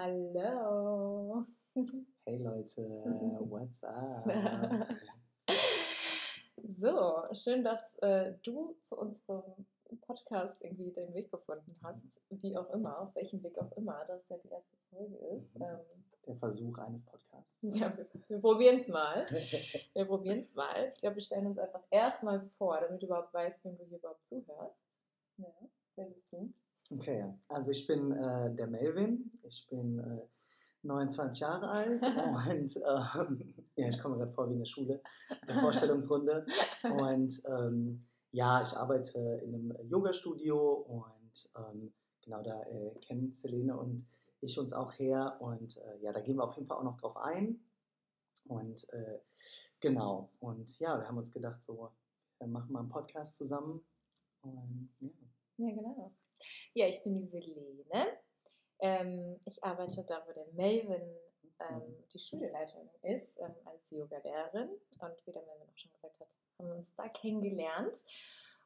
[0.00, 1.44] Hallo.
[2.24, 2.82] Hey Leute,
[3.50, 4.24] what's up?
[6.80, 9.66] So, schön, dass äh, du zu unserem
[10.02, 14.22] Podcast irgendwie den Weg gefunden hast, wie auch immer, auf welchem Weg auch immer, das
[14.28, 15.54] ja die erste Folge ist.
[15.56, 15.62] Mhm.
[15.62, 15.78] Ähm,
[16.28, 17.56] Der Versuch eines Podcasts.
[17.62, 19.26] ja, wir, wir probieren es mal.
[19.94, 20.90] Wir probieren es mal.
[20.92, 23.98] Ich glaube, wir stellen uns einfach erstmal vor, damit du überhaupt weißt, wem du hier
[23.98, 24.78] überhaupt zuhörst.
[25.38, 25.52] Ja,
[25.96, 26.52] wer bist du?
[26.90, 30.26] Okay, also ich bin äh, der Melvin, ich bin äh,
[30.82, 35.02] 29 Jahre alt und ähm, ja, ich komme gerade vor wie in der Schule,
[35.46, 36.46] der Vorstellungsrunde.
[36.84, 41.92] Und ähm, ja, ich arbeite in einem Yoga-Studio und ähm,
[42.22, 44.06] genau da äh, kennen Selene und
[44.40, 46.96] ich uns auch her und äh, ja, da gehen wir auf jeden Fall auch noch
[46.96, 47.60] drauf ein.
[48.46, 49.18] Und äh,
[49.80, 51.90] genau, und ja, wir haben uns gedacht, so,
[52.38, 53.84] wir machen mal einen Podcast zusammen.
[54.42, 55.10] Und ja.
[55.58, 56.12] Ja, genau.
[56.74, 58.18] Ja, ich bin die Selene.
[58.80, 61.02] Ähm, ich arbeite da, wo der Melvin
[61.60, 64.68] ähm, die Studienleitung ist, ähm, als Yoga-Lehrerin.
[65.00, 68.04] Und wie der Melvin auch schon gesagt hat, haben wir uns da kennengelernt.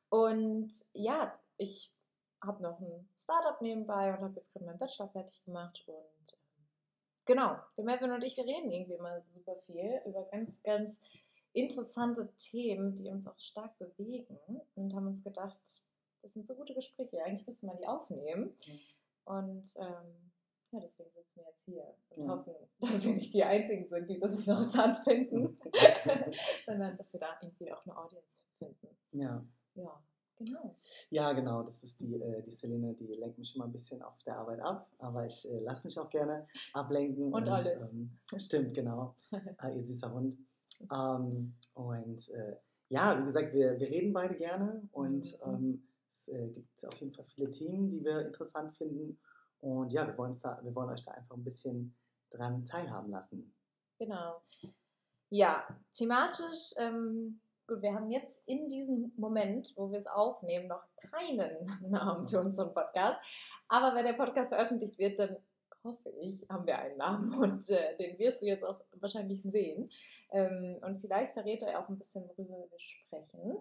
[0.09, 1.95] Und ja, ich
[2.43, 5.83] habe noch ein Startup nebenbei und habe jetzt gerade meinen Bachelor fertig gemacht.
[5.87, 6.67] Und ähm,
[7.25, 11.01] genau, der Melvin und ich, wir reden irgendwie immer super viel über ganz, ganz
[11.53, 14.39] interessante Themen, die uns auch stark bewegen.
[14.75, 15.83] Und haben uns gedacht,
[16.23, 18.55] das sind so gute Gespräche, eigentlich müsste man die aufnehmen.
[18.67, 18.79] Mhm.
[19.25, 20.31] Und ähm,
[20.73, 22.29] ja, deswegen sitzen wir jetzt hier und Ja.
[22.29, 25.59] hoffen, dass wir nicht die Einzigen sind, die das interessant finden,
[26.67, 28.89] sondern dass wir da irgendwie auch eine Audience finden.
[29.13, 29.45] Ja.
[29.75, 30.03] Ja,
[30.37, 30.77] genau.
[31.11, 34.19] ja, genau, das ist die, äh, die Selene, die lenkt mich immer ein bisschen auf
[34.25, 37.33] der Arbeit ab, aber ich äh, lasse mich auch gerne ablenken.
[37.33, 37.73] Und alle.
[37.91, 39.15] Ähm, stimmt, genau,
[39.63, 40.37] äh, ihr süßer Hund.
[40.91, 42.57] Ähm, und äh,
[42.89, 45.55] ja, wie gesagt, wir, wir reden beide gerne und Mhm.
[45.55, 45.89] ähm,
[46.23, 49.19] es äh, gibt auf jeden Fall viele Themen, die wir interessant finden.
[49.61, 51.95] Und ja, wir wollen, da, wir wollen euch da einfach ein bisschen
[52.31, 53.55] dran teilhaben lassen.
[53.99, 54.43] Genau.
[55.31, 60.85] Ja, thematisch, ähm, gut, wir haben jetzt in diesem Moment, wo wir es aufnehmen, noch
[60.97, 63.19] keinen Namen für unseren Podcast.
[63.69, 65.37] Aber wenn der Podcast veröffentlicht wird, dann
[65.85, 69.91] hoffe ich, haben wir einen Namen und äh, den wirst du jetzt auch wahrscheinlich sehen.
[70.31, 73.59] Ähm, und vielleicht verrät er auch ein bisschen, worüber wir sprechen.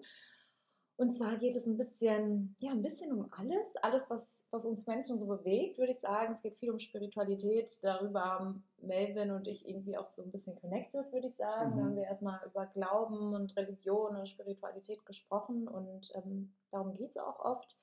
[1.01, 4.85] Und zwar geht es ein bisschen, ja, ein bisschen um alles, alles, was, was uns
[4.85, 6.31] Menschen so bewegt, würde ich sagen.
[6.31, 7.79] Es geht viel um Spiritualität.
[7.81, 11.71] Darüber haben Melvin und ich irgendwie auch so ein bisschen connected, würde ich sagen.
[11.71, 11.77] Mhm.
[11.77, 17.09] Da haben wir erstmal über Glauben und Religion und Spiritualität gesprochen und ähm, darum geht
[17.09, 17.75] es auch oft.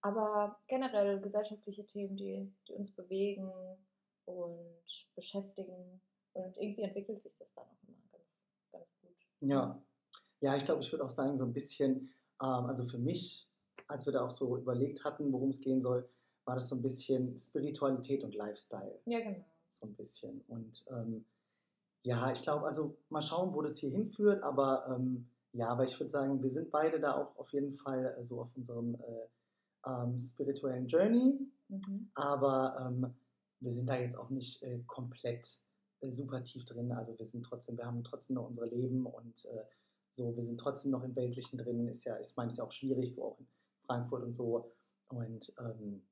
[0.00, 3.52] Aber generell gesellschaftliche Themen, die, die uns bewegen
[4.24, 6.00] und beschäftigen.
[6.32, 8.40] Und irgendwie entwickelt sich das dann auch immer ganz,
[8.72, 9.26] ganz gut.
[9.40, 9.82] Ja,
[10.40, 12.10] ja, ich glaube, ich würde auch sagen, so ein bisschen,
[12.46, 13.48] also für mich,
[13.86, 16.08] als wir da auch so überlegt hatten, worum es gehen soll,
[16.44, 19.00] war das so ein bisschen Spiritualität und Lifestyle.
[19.06, 19.44] Ja, genau.
[19.70, 20.40] So ein bisschen.
[20.48, 21.24] Und ähm,
[22.02, 25.98] ja, ich glaube, also mal schauen, wo das hier hinführt, aber ähm, ja, aber ich
[25.98, 29.28] würde sagen, wir sind beide da auch auf jeden Fall äh, so auf unserem äh,
[29.86, 31.38] ähm, spirituellen Journey,
[31.70, 32.10] Mhm.
[32.14, 33.14] aber ähm,
[33.60, 35.46] wir sind da jetzt auch nicht äh, komplett
[36.00, 36.92] äh, super tief drin.
[36.92, 39.64] Also wir sind trotzdem, wir haben trotzdem noch unser Leben und äh,
[40.18, 41.88] so, wir sind trotzdem noch im Weltlichen drin.
[41.88, 43.46] Ist ja, ist manchmal auch schwierig, so auch in
[43.86, 44.70] Frankfurt und so.
[45.08, 46.02] Und ähm,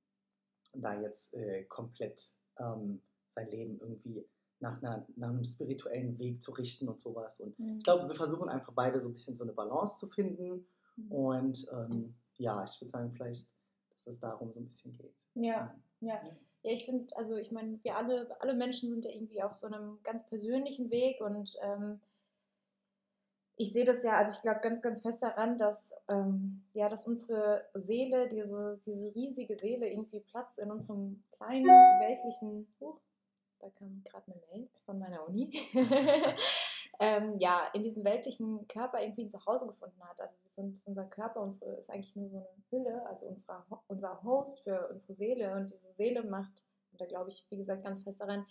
[0.74, 2.22] da jetzt äh, komplett
[2.58, 4.24] ähm, sein Leben irgendwie
[4.60, 7.40] nach, einer, nach einem spirituellen Weg zu richten und sowas.
[7.40, 10.66] Und ich glaube, wir versuchen einfach beide so ein bisschen so eine Balance zu finden.
[10.96, 11.12] Mhm.
[11.12, 13.50] Und ähm, ja, ich würde sagen, vielleicht,
[13.90, 15.14] dass es darum so ein bisschen geht.
[15.34, 16.20] Ja, ja.
[16.62, 19.68] Ja, ich finde, also ich meine, wir alle, alle Menschen sind ja irgendwie auf so
[19.68, 22.00] einem ganz persönlichen Weg und ähm,
[23.56, 27.06] ich sehe das ja, also ich glaube ganz, ganz fest daran, dass, ähm, ja, dass
[27.06, 32.98] unsere Seele, diese, diese riesige Seele irgendwie Platz in unserem kleinen weltlichen, uh,
[33.60, 35.50] da kam gerade eine Mail von meiner Uni,
[37.00, 40.20] ähm, ja, in diesem weltlichen Körper irgendwie ein Zuhause gefunden hat.
[40.20, 44.64] Also sind, unser Körper unsere, ist eigentlich nur so eine Hülle, also unser, unser Host
[44.64, 48.20] für unsere Seele und diese Seele macht, und da glaube ich, wie gesagt, ganz fest
[48.20, 48.46] daran,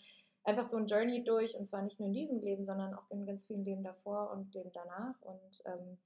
[0.46, 3.26] einfach so ein Journey durch und zwar nicht nur in diesem Leben, sondern auch in
[3.26, 5.98] ganz vielen Leben davor und Leben danach und ähm,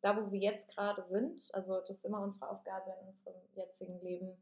[0.00, 4.00] da, wo wir jetzt gerade sind, also das ist immer unsere Aufgabe in unserem jetzigen
[4.00, 4.36] Leben,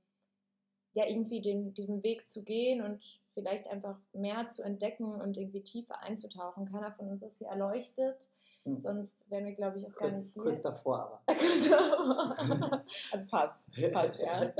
[0.94, 3.02] ja, irgendwie den, diesen Weg zu gehen und
[3.34, 6.64] vielleicht einfach mehr zu entdecken und irgendwie tiefer einzutauchen.
[6.70, 8.30] Keiner von uns ist hier erleuchtet,
[8.64, 8.82] Mhm.
[8.82, 10.42] sonst wären wir, glaube ich, auch gar nicht hier.
[10.42, 11.22] kurz davor aber.
[13.12, 14.52] also passt, passt, ja.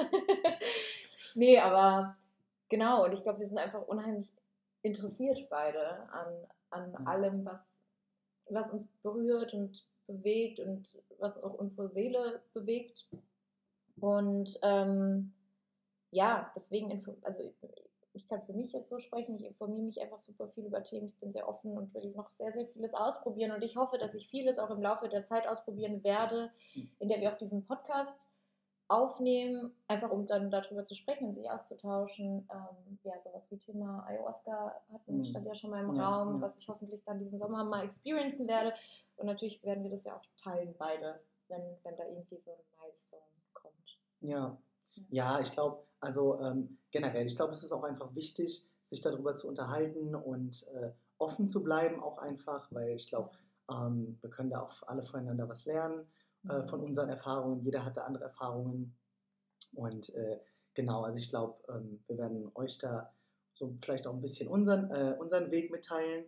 [1.34, 2.16] nee, aber
[2.69, 4.32] genau, und ich glaube, wir sind einfach unheimlich
[4.82, 7.06] interessiert beide an, an Mhm.
[7.06, 7.60] allem, was,
[8.48, 13.08] was uns berührt und bewegt und was auch unsere Seele bewegt.
[14.00, 15.32] Und ähm,
[16.10, 16.90] ja, deswegen,
[17.22, 17.54] also
[18.12, 21.08] ich kann für mich jetzt so sprechen, ich informiere mich einfach super viel über Themen,
[21.08, 24.14] ich bin sehr offen und will noch sehr, sehr vieles ausprobieren und ich hoffe, dass
[24.14, 26.50] ich vieles auch im Laufe der Zeit ausprobieren werde,
[26.98, 28.28] in der wir auch diesen Podcast
[28.90, 32.48] aufnehmen, einfach um dann darüber zu sprechen und sich auszutauschen.
[32.52, 35.25] Ähm, ja, sowas wie Thema Ayahuasca hatten, mhm.
[35.25, 36.40] stand ja schon mal im ja, Raum, ja.
[36.40, 38.75] was ich hoffentlich dann diesen Sommer mal experiencen werde.
[39.16, 42.81] Und natürlich werden wir das ja auch teilen, beide, wenn, wenn da irgendwie so ein
[42.81, 43.22] Milestone
[43.52, 44.00] kommt.
[44.22, 44.58] Ja,
[45.10, 49.37] ja, ich glaube, also ähm, generell, ich glaube, es ist auch einfach wichtig, sich darüber
[49.37, 53.31] zu unterhalten und äh, offen zu bleiben, auch einfach, weil ich glaube,
[53.70, 56.08] ähm, wir können da auch alle voneinander was lernen
[56.48, 57.62] äh, von unseren Erfahrungen.
[57.64, 58.96] Jeder hatte andere Erfahrungen.
[59.75, 60.40] Und äh,
[60.75, 63.12] genau, also ich glaube, ähm, wir werden euch da
[63.54, 66.25] so vielleicht auch ein bisschen unseren, äh, unseren Weg mitteilen.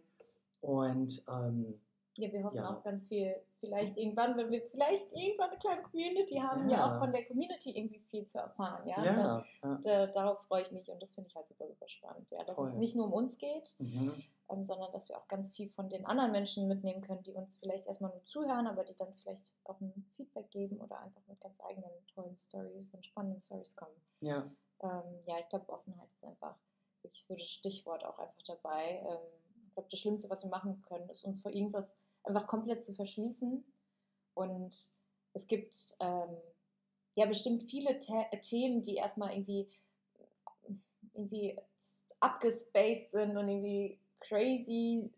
[0.60, 1.80] Und ähm,
[2.18, 2.70] ja, wir hoffen ja.
[2.70, 6.94] auch ganz viel, vielleicht irgendwann, wenn wir vielleicht irgendwann eine kleine Community haben, ja, ja
[6.94, 8.86] auch von der Community irgendwie viel zu erfahren.
[8.86, 11.88] Ja, ja, da, da, darauf freue ich mich und das finde ich halt super, super
[11.88, 12.30] spannend.
[12.30, 12.68] Ja, dass Voll.
[12.68, 14.22] es nicht nur um uns geht, mhm.
[14.52, 17.56] Ähm, sondern dass wir auch ganz viel von den anderen Menschen mitnehmen können, die uns
[17.56, 21.40] vielleicht erstmal nur zuhören, aber die dann vielleicht auch ein Feedback geben oder einfach mit
[21.40, 23.94] ganz eigenen tollen Stories und spannenden Stories kommen.
[24.20, 24.50] Ja,
[24.82, 26.56] ähm, ja ich glaube, Offenheit ist einfach
[27.02, 29.02] wirklich so das Stichwort auch einfach dabei.
[29.08, 29.18] Ähm,
[29.68, 31.88] ich glaube, das Schlimmste, was wir machen können, ist uns vor irgendwas
[32.24, 33.64] einfach komplett zu verschließen.
[34.34, 34.92] Und
[35.32, 36.36] es gibt ähm,
[37.14, 39.68] ja bestimmt viele The Themen, die erstmal irgendwie,
[41.14, 41.58] irgendwie
[42.20, 43.98] abgespaced sind und irgendwie
[44.28, 45.10] crazy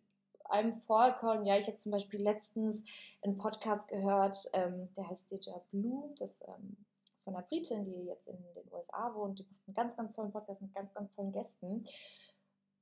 [0.46, 1.46] einem vorkommen.
[1.46, 2.82] Ja, ich habe zum Beispiel letztens
[3.22, 6.76] einen Podcast gehört, ähm, der heißt Deja Blue, das ähm,
[7.24, 9.38] von einer Britin, die jetzt in den USA wohnt.
[9.38, 11.86] Die macht einen ganz, ganz tollen Podcast mit ganz, ganz tollen Gästen.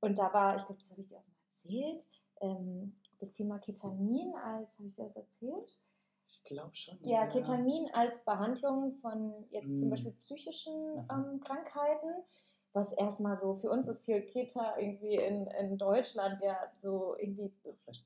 [0.01, 2.07] Und da war, ich glaube, das habe ich dir auch mal erzählt,
[2.41, 5.79] ähm, das Thema Ketamin als, habe ich das erzählt?
[6.27, 6.97] Ich glaube schon.
[7.03, 9.79] Ja, ja, Ketamin als Behandlung von jetzt mm.
[9.79, 12.23] zum Beispiel psychischen ähm, Krankheiten,
[12.73, 17.51] was erstmal so, für uns ist hier Keta irgendwie in, in Deutschland ja so irgendwie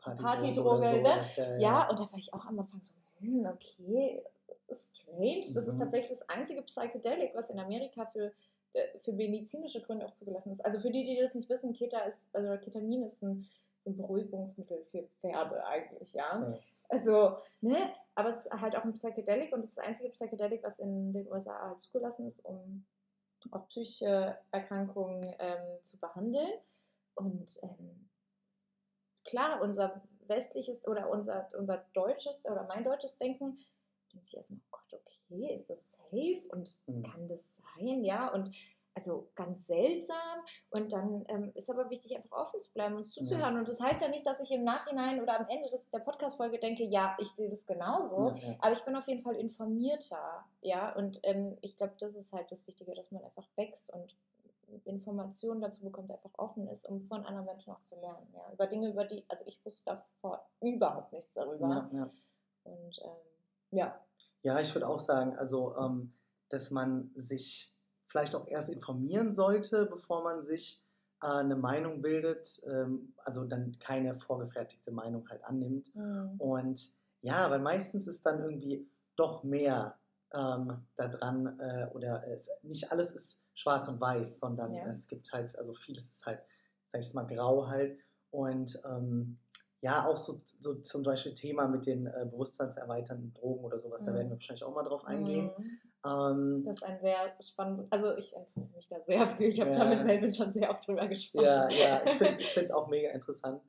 [0.02, 1.22] Partydroge, Party ne?
[1.36, 1.58] Ja, ja.
[1.58, 4.24] ja, und da war ich auch am Anfang so, hm, okay,
[4.70, 5.40] strange.
[5.54, 5.72] Das mhm.
[5.72, 8.34] ist tatsächlich das einzige Psychedelic, was in Amerika für
[8.74, 10.66] äh, für medizinische Gründe auch zugelassen ist.
[10.66, 13.48] Also für die, die das nicht wissen, Keta ist, also Ketamin ist ein
[13.88, 16.42] so ein Beruhigungsmittel für Pferde eigentlich, ja.
[16.42, 16.60] ja.
[16.90, 20.64] Also, ne, aber es ist halt auch ein Psychedelic und es ist das einzige Psychedelic,
[20.64, 22.86] was in den USA zugelassen ist, um
[23.52, 26.52] auch psychische Erkrankungen ähm, zu behandeln.
[27.16, 28.10] Und ähm,
[29.26, 33.58] klar, unser westliches oder unser, unser deutsches oder mein deutsches Denken
[34.12, 37.04] denkt sich erstmal, oh Gott, okay, ist das safe und mhm.
[37.04, 38.32] kann das sein, ja?
[38.32, 38.52] Und
[38.98, 40.40] also ganz seltsam.
[40.72, 43.54] Und dann ähm, ist aber wichtig, einfach offen zu bleiben und zuzuhören.
[43.54, 43.60] Ja.
[43.60, 46.60] Und das heißt ja nicht, dass ich im Nachhinein oder am Ende des, der Podcast-Folge
[46.60, 48.34] denke, ja, ich sehe das genauso.
[48.36, 48.56] Ja, ja.
[48.60, 50.46] Aber ich bin auf jeden Fall informierter.
[50.62, 54.16] Ja, und ähm, ich glaube, das ist halt das Wichtige, dass man einfach wächst und
[54.84, 58.28] Informationen dazu bekommt, einfach offen ist, um von anderen Menschen auch zu lernen.
[58.34, 61.90] Ja, über Dinge, über die, also ich wusste davor überhaupt nichts darüber.
[62.64, 64.02] Und ähm, ja.
[64.42, 66.14] Ja, ich würde auch sagen, also, ähm,
[66.50, 67.77] dass man sich
[68.18, 70.84] vielleicht auch erst informieren sollte, bevor man sich
[71.22, 75.94] äh, eine Meinung bildet, ähm, also dann keine vorgefertigte Meinung halt annimmt.
[75.94, 76.36] Mhm.
[76.40, 76.90] Und
[77.22, 79.98] ja, weil meistens ist dann irgendwie doch mehr
[80.34, 84.88] ähm, da dran äh, oder es, nicht alles ist schwarz und weiß, sondern ja.
[84.88, 86.42] es gibt halt, also vieles ist halt,
[86.88, 88.00] sag ich mal, grau halt.
[88.32, 89.38] Und ähm,
[89.82, 94.06] ja, auch so, so zum Beispiel Thema mit den äh, bewusstseinserweiternden Drogen oder sowas, mhm.
[94.08, 95.52] da werden wir wahrscheinlich auch mal drauf eingehen.
[95.56, 95.80] Mhm.
[96.08, 99.48] Ähm, das ist ein sehr spannendes, also ich interessiere mich da sehr viel.
[99.50, 101.46] Ich habe ja, da mit Melvin schon sehr oft drüber gesprochen.
[101.46, 103.62] Ja, ja, ich finde es ich auch mega interessant.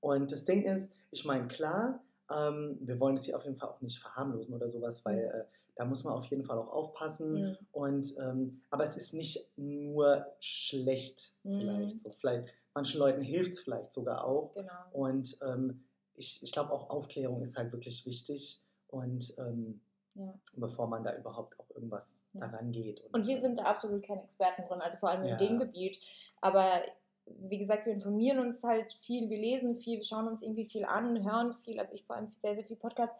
[0.00, 3.70] Und das Ding ist, ich meine, klar, ähm, wir wollen es hier auf jeden Fall
[3.70, 5.40] auch nicht verharmlosen oder sowas, weil mhm.
[5.40, 5.44] äh,
[5.76, 7.32] da muss man auf jeden Fall auch aufpassen.
[7.32, 7.56] Mhm.
[7.72, 11.60] Und, ähm, aber es ist nicht nur schlecht, mhm.
[11.60, 12.00] vielleicht.
[12.00, 14.52] So, vielleicht manchen Leuten hilft es vielleicht sogar auch.
[14.52, 14.72] Genau.
[14.92, 15.80] Und ähm,
[16.14, 18.60] ich, ich glaube auch Aufklärung ist halt wirklich wichtig.
[18.88, 19.80] Und ähm,
[20.18, 20.34] ja.
[20.56, 22.40] bevor man da überhaupt auch irgendwas ja.
[22.40, 23.00] daran geht.
[23.04, 25.36] Und, und wir sind da absolut keine Experten drin, also vor allem in ja.
[25.36, 25.98] dem Gebiet.
[26.40, 26.82] Aber
[27.26, 30.84] wie gesagt, wir informieren uns halt viel, wir lesen viel, wir schauen uns irgendwie viel
[30.84, 33.12] an, hören viel, also ich vor allem sehr, sehr viel Podcast.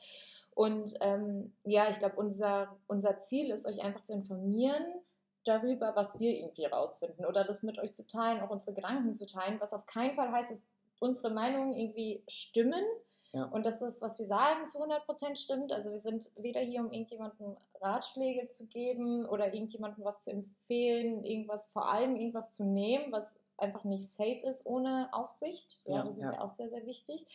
[0.54, 4.84] Und ähm, ja, ich glaube, unser, unser Ziel ist, euch einfach zu informieren
[5.44, 9.26] darüber, was wir irgendwie rausfinden oder das mit euch zu teilen, auch unsere Gedanken zu
[9.26, 10.60] teilen, was auf keinen Fall heißt, dass
[10.98, 12.84] unsere Meinungen irgendwie stimmen,
[13.32, 13.44] ja.
[13.44, 15.72] Und das ist, was wir sagen, zu 100% stimmt.
[15.72, 21.24] Also wir sind weder hier, um irgendjemandem Ratschläge zu geben oder irgendjemandem was zu empfehlen,
[21.24, 25.80] irgendwas, vor allem irgendwas zu nehmen, was einfach nicht safe ist ohne Aufsicht.
[25.84, 26.32] Ja, ja das ist ja.
[26.34, 26.40] ja.
[26.40, 27.26] auch sehr, sehr wichtig.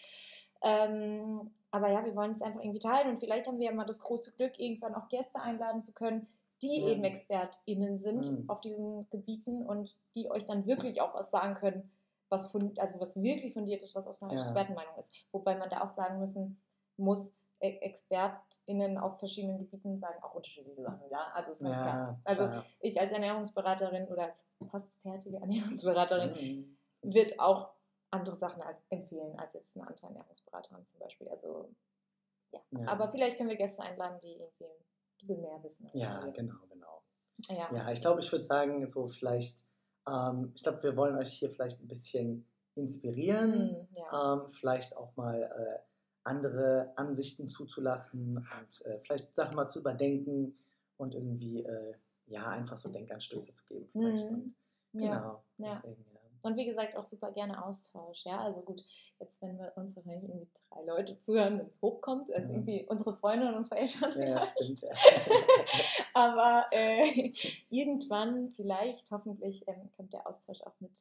[0.61, 3.85] Ähm, aber ja, wir wollen es einfach irgendwie teilen und vielleicht haben wir ja mal
[3.85, 6.27] das große Glück, irgendwann auch Gäste einladen zu können,
[6.61, 6.87] die Ja.
[6.87, 8.49] eben ExpertInnen sind Mhm.
[8.49, 11.91] auf diesen Gebieten und die euch dann wirklich auch was sagen können,
[12.33, 14.39] was von, also was wirklich fundiert ist, was aus einer Ja.
[14.39, 15.13] Expertenmeinung ist.
[15.31, 16.59] Wobei man da auch sagen müssen
[16.97, 21.31] muss, E- ExpertInnen auf verschiedenen Gebieten sagen auch unterschiedliche Sachen, ja.
[21.33, 21.85] Also ist ganz klar.
[21.95, 22.65] Ja, Also klar.
[22.81, 26.77] ich als Ernährungsberaterin oder als fast fertige Ernährungsberaterin Mhm.
[27.13, 27.69] wird auch
[28.11, 31.29] andere Sachen empfehlen als jetzt eine andere Ernährungsberaterin zum Beispiel.
[31.29, 31.69] Also
[32.51, 32.59] ja.
[32.71, 32.87] Ja.
[32.89, 35.87] Aber vielleicht können wir Gäste einladen, die irgendwie ein bisschen mehr wissen.
[35.93, 37.01] Ja, genau, genau.
[37.47, 37.69] Ja.
[37.73, 39.63] Ja, ich glaube, ich würde sagen, so vielleicht,
[40.07, 42.45] ähm, ich glaube, wir wollen euch hier vielleicht ein bisschen
[42.75, 44.33] inspirieren, Hm, ja.
[44.33, 45.79] ähm, vielleicht auch mal äh,
[46.23, 50.57] andere Ansichten zuzulassen und äh, vielleicht Sachen mal zu überdenken
[50.97, 51.93] und irgendwie, äh,
[52.27, 54.31] ja, einfach so Denkanstöße zu geben vielleicht.
[54.31, 54.37] Mhm.
[54.37, 54.55] Und,
[54.93, 55.69] genau, ja.
[55.69, 56.05] deswegen.
[56.43, 58.25] Und wie gesagt, auch super gerne Austausch.
[58.25, 58.83] Ja, also gut,
[59.19, 62.53] jetzt wenn wir uns wahrscheinlich irgendwie drei Leute zuhören, wenn es hochkommt, also Mhm.
[62.53, 64.11] irgendwie unsere Freunde und unsere Eltern.
[64.21, 64.81] Ja, stimmt.
[64.81, 64.89] Ja.
[66.13, 67.31] Aber äh,
[67.69, 70.91] irgendwann, vielleicht, hoffentlich, ähm, kommt der Austausch auch mit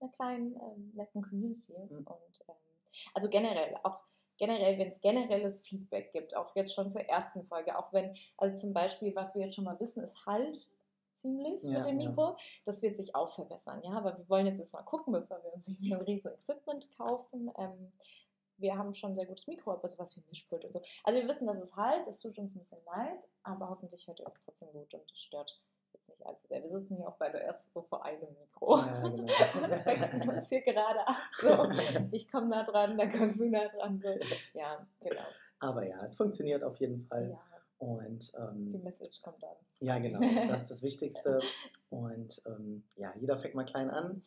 [0.00, 1.72] einer kleinen, ähm, netten Community.
[1.72, 2.06] Mhm.
[2.06, 2.54] Und ähm,
[3.14, 3.98] also generell, auch
[4.36, 8.56] generell, wenn es generelles Feedback gibt, auch jetzt schon zur ersten Folge, auch wenn, also
[8.56, 10.66] zum Beispiel, was wir jetzt schon mal wissen, ist Halt
[11.20, 12.08] ziemlich Ja, mit dem ja.
[12.08, 12.36] Mikro.
[12.64, 13.92] Das wird sich auch verbessern, ja.
[13.92, 17.50] Aber wir wollen jetzt erst mal gucken, bevor wir uns irgendwie ein riesen Equipment kaufen.
[17.58, 17.92] Ähm,
[18.58, 20.82] wir haben schon ein sehr gutes Mikro, aber sowas wie Mischpult und so.
[21.04, 24.20] Also wir wissen, dass es halt, das tut uns ein bisschen leid, aber hoffentlich hört
[24.20, 25.60] ihr uns trotzdem gut und es stört
[25.94, 26.62] jetzt nicht allzu sehr.
[26.62, 28.78] Wir sitzen hier auch beide erst so vor einem Mikro.
[28.78, 29.84] Ja, genau.
[29.84, 31.16] wechseln uns hier gerade ab.
[31.30, 31.68] So.
[32.12, 34.00] Ich komme da dran, dann kommst du da dran.
[34.02, 34.10] So.
[34.58, 35.22] Ja, genau.
[35.58, 37.30] Aber ja, es funktioniert auf jeden Fall.
[37.30, 37.49] Ja,
[37.80, 39.56] Und die ähm, Message kommt an.
[39.80, 41.40] ja, genau, das ist das Wichtigste.
[41.90, 44.22] Und ähm, ja, jeder fängt mal klein an.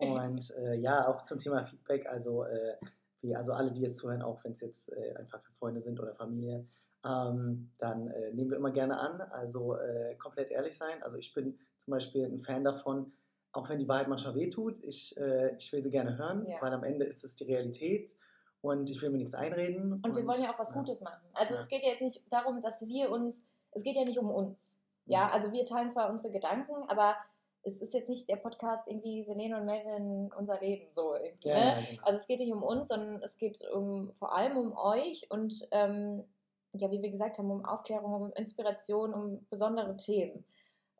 [0.00, 2.76] Und äh, ja, auch zum Thema Feedback, also, äh,
[3.20, 6.12] wie, also alle, die jetzt zuhören, auch wenn es jetzt äh, einfach Freunde sind oder
[6.14, 6.66] Familie,
[7.04, 9.20] ähm, dann äh, nehmen wir immer gerne an.
[9.20, 11.02] Also äh, komplett ehrlich sein.
[11.04, 13.12] Also ich bin zum Beispiel ein Fan davon,
[13.52, 16.56] auch wenn die Wahrheit manchmal wehtut, ich, äh, ich will sie gerne hören, Ja.
[16.60, 18.14] weil am Ende ist es die Realität
[18.62, 20.00] und ich will mir nichts einreden.
[20.02, 20.76] Und wir wollen ja auch was ja.
[20.76, 21.24] Gutes machen.
[21.34, 21.60] Also Ja.
[21.60, 24.76] es geht ja jetzt nicht darum, dass wir uns, es geht ja nicht um uns.
[25.06, 27.16] Ja, also wir teilen zwar unsere Gedanken, aber
[27.62, 31.14] es ist jetzt nicht der Podcast irgendwie Selene und Melvin unser Leben so.
[31.42, 31.86] Ja, ne?
[31.90, 32.02] genau.
[32.04, 35.66] Also es geht nicht um uns, sondern es geht um, vor allem um euch und
[35.72, 36.24] ähm,
[36.72, 40.44] ja, wie wir gesagt haben, um Aufklärung, um Inspiration, um besondere Themen.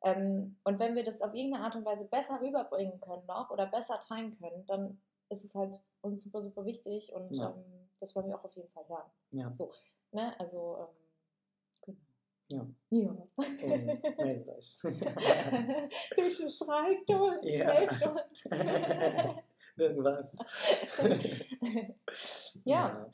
[0.03, 3.67] Ähm, und wenn wir das auf irgendeine Art und Weise besser rüberbringen können noch oder
[3.67, 5.01] besser teilen können, dann
[5.31, 7.51] ist es halt uns super, super wichtig und Ja.
[7.51, 9.11] ähm, das wollen wir auch auf jeden Fall hören.
[9.33, 9.53] ja.
[9.55, 9.73] So,
[10.13, 10.39] ne?
[10.39, 10.89] Also,
[11.87, 11.97] ähm,
[12.49, 12.67] Ja.
[12.91, 13.29] genau.
[13.39, 13.51] Ja.
[13.51, 14.79] So, meldet euch.
[16.17, 17.71] Bitte schreibt uns, Ja.
[17.71, 18.45] helft uns.
[19.77, 20.37] Irgendwas.
[22.65, 23.07] ja.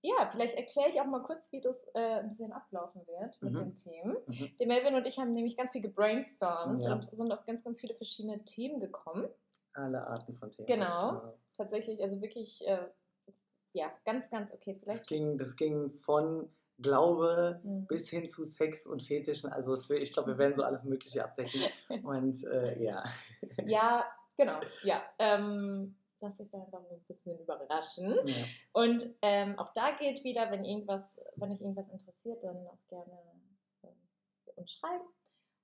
[0.00, 3.52] Ja, vielleicht erkläre ich auch mal kurz, wie das äh, ein bisschen ablaufen wird mit
[3.52, 3.58] Mhm.
[3.58, 4.16] den Themen.
[4.26, 4.50] Mhm.
[4.58, 6.92] Der Melvin und ich haben nämlich ganz viel gebrainstormt Ja.
[6.94, 9.28] und sind auf ganz, ganz viele verschiedene Themen gekommen.
[9.74, 10.66] Alle Arten von Themen.
[10.68, 11.34] Genau.
[11.58, 12.86] Tatsächlich, also wirklich, äh,
[13.74, 14.74] ja, ganz, ganz okay.
[14.74, 15.06] Das Vielleicht.
[15.08, 16.48] ging, das ging von
[16.80, 17.86] Glaube Mhm.
[17.86, 19.50] bis hin zu Sex und Fetischen.
[19.50, 21.60] Also ich glaube, wir werden so alles Mögliche abdecken.
[22.04, 23.02] Und äh, ja.
[23.66, 24.04] Ja,
[24.36, 25.02] genau, ja.
[25.18, 28.16] Ähm, lass dich da einfach ein bisschen überraschen.
[28.26, 28.34] ja.
[28.72, 31.02] Und ähm, auch da gilt wieder, wenn irgendwas,
[31.34, 33.18] wenn euch irgendwas interessiert, dann auch gerne
[33.82, 33.90] ähm,
[34.54, 35.04] uns schreiben.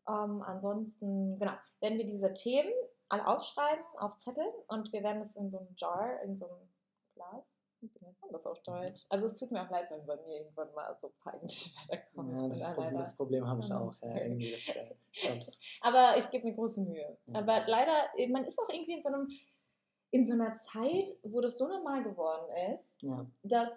[0.09, 2.73] Ähm, ansonsten, genau, werden wir diese Themen
[3.15, 6.69] alle aufschreiben auf Zetteln und wir werden das in so einem Jar, in so einem
[7.15, 7.55] Glas.
[7.81, 9.05] Wie nennt man das auf Deutsch?
[9.11, 12.37] Also es tut mir auch leid, wenn bei mir irgendwann mal so peinliche Wörter kommen.
[12.37, 13.93] Ja, das, da Problem, das Problem habe ich auch.
[13.93, 14.79] Ja, das, äh, ich
[15.83, 17.19] Aber ich gebe mir große Mühe.
[17.27, 17.39] Ja.
[17.39, 19.29] Aber leider, man ist auch irgendwie in so einem
[20.11, 23.27] in so einer Zeit, wo das so normal geworden ist, ja.
[23.43, 23.69] dass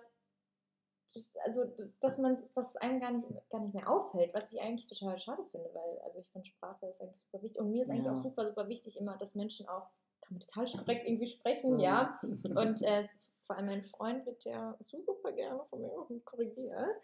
[1.46, 1.66] also
[2.02, 5.44] dass man dass einem gar nicht, gar nicht mehr auffällt, was ich eigentlich total schade
[5.52, 8.14] finde, weil also ich finde Sprache ist eigentlich super wichtig und mir ist eigentlich Ja.
[8.14, 9.88] auch super super wichtig immer, dass Menschen auch
[10.22, 11.80] grammatikalisch korrekt irgendwie sprechen, Mhm.
[11.80, 12.20] ja
[12.56, 13.08] und äh,
[13.46, 17.02] vor allem mein Freund wird ja super gerne von mir auch korrigiert.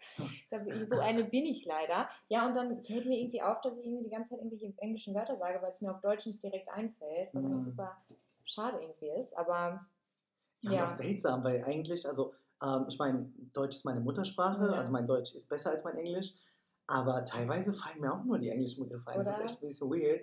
[0.90, 2.10] So eine bin ich leider.
[2.28, 5.14] Ja, und dann fällt mir irgendwie auf, dass ich irgendwie die ganze Zeit irgendwelche englischen
[5.14, 7.56] Wörter sage, weil es mir auf Deutsch nicht direkt einfällt, was Mhm.
[7.56, 7.96] auch super
[8.44, 9.36] schade irgendwie ist.
[9.38, 9.86] Aber
[10.60, 10.86] Ja, Ja.
[10.86, 12.34] seltsam, weil eigentlich, also
[12.64, 14.72] ähm, ich meine, Deutsch ist meine Muttersprache, Ja.
[14.78, 16.32] also mein Deutsch ist besser als mein Englisch,
[16.86, 19.18] aber teilweise fallen mir auch nur die englischen Begriffe ein.
[19.18, 20.22] Das ist echt ein bisschen weird.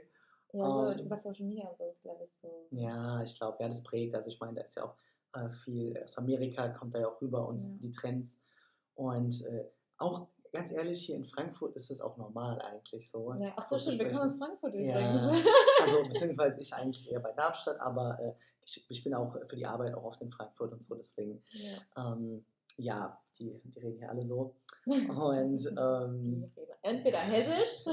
[0.54, 1.06] ja, so Ähm.
[1.06, 2.68] über Social Media und so ist, glaube ich, so.
[2.72, 4.14] Ja, ich glaube, ja, das prägt.
[4.16, 4.96] Also ich meine, da ist ja auch
[5.34, 7.70] äh, viel aus Amerika, kommt da ja auch rüber und Ja.
[7.80, 8.38] die Trends.
[8.96, 9.66] Und äh,
[9.98, 13.34] auch ganz ehrlich, hier in Frankfurt ist es auch normal eigentlich so.
[13.40, 14.38] Ja, ach so, so zu stimmt, wir kommen aus.
[14.38, 15.46] Frankfurt Ja, übrigens.
[15.82, 18.34] also beziehungsweise ich eigentlich eher bei Darmstadt, aber äh,
[18.66, 22.14] ich, ich bin auch für die Arbeit auch oft in Frankfurt und so, deswegen ja.
[22.14, 22.46] ähm,
[22.78, 24.56] ja, die, die reden hier alle so.
[24.86, 27.86] Und ähm, entweder hessisch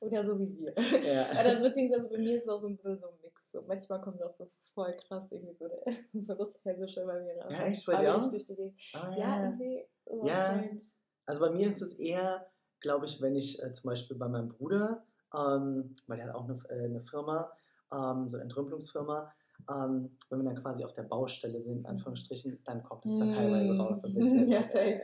[0.00, 0.74] oder so wie wir.
[1.04, 1.30] ja.
[1.32, 3.52] Oder beziehungsweise bei mir ist es auch so ein bisschen so ein Mix.
[3.52, 7.36] So, manchmal kommt auch so voll krass irgendwie so, der, so das Hessische bei mir
[7.42, 7.52] raus.
[7.52, 7.86] Ja, echt?
[7.86, 8.30] Bei dir auch?
[8.30, 8.74] durch die.
[8.94, 10.34] Ah, Ja, irgendwie so Ja.
[10.34, 10.80] strange.
[11.28, 12.46] Also bei mir ist es eher,
[12.80, 15.02] glaube ich, wenn ich äh, zum Beispiel bei meinem Bruder,
[15.34, 17.52] ähm, weil der hat auch eine, äh, eine Firma,
[17.92, 19.30] ähm, so eine Entrümpelungsfirma,
[19.70, 23.28] ähm, wenn wir dann quasi auf der Baustelle sind, in Anführungsstrichen, dann kommt es dann
[23.28, 24.46] teilweise raus so ein bisschen.
[24.46, 24.50] Mm.
[24.52, 25.02] Ja, safe.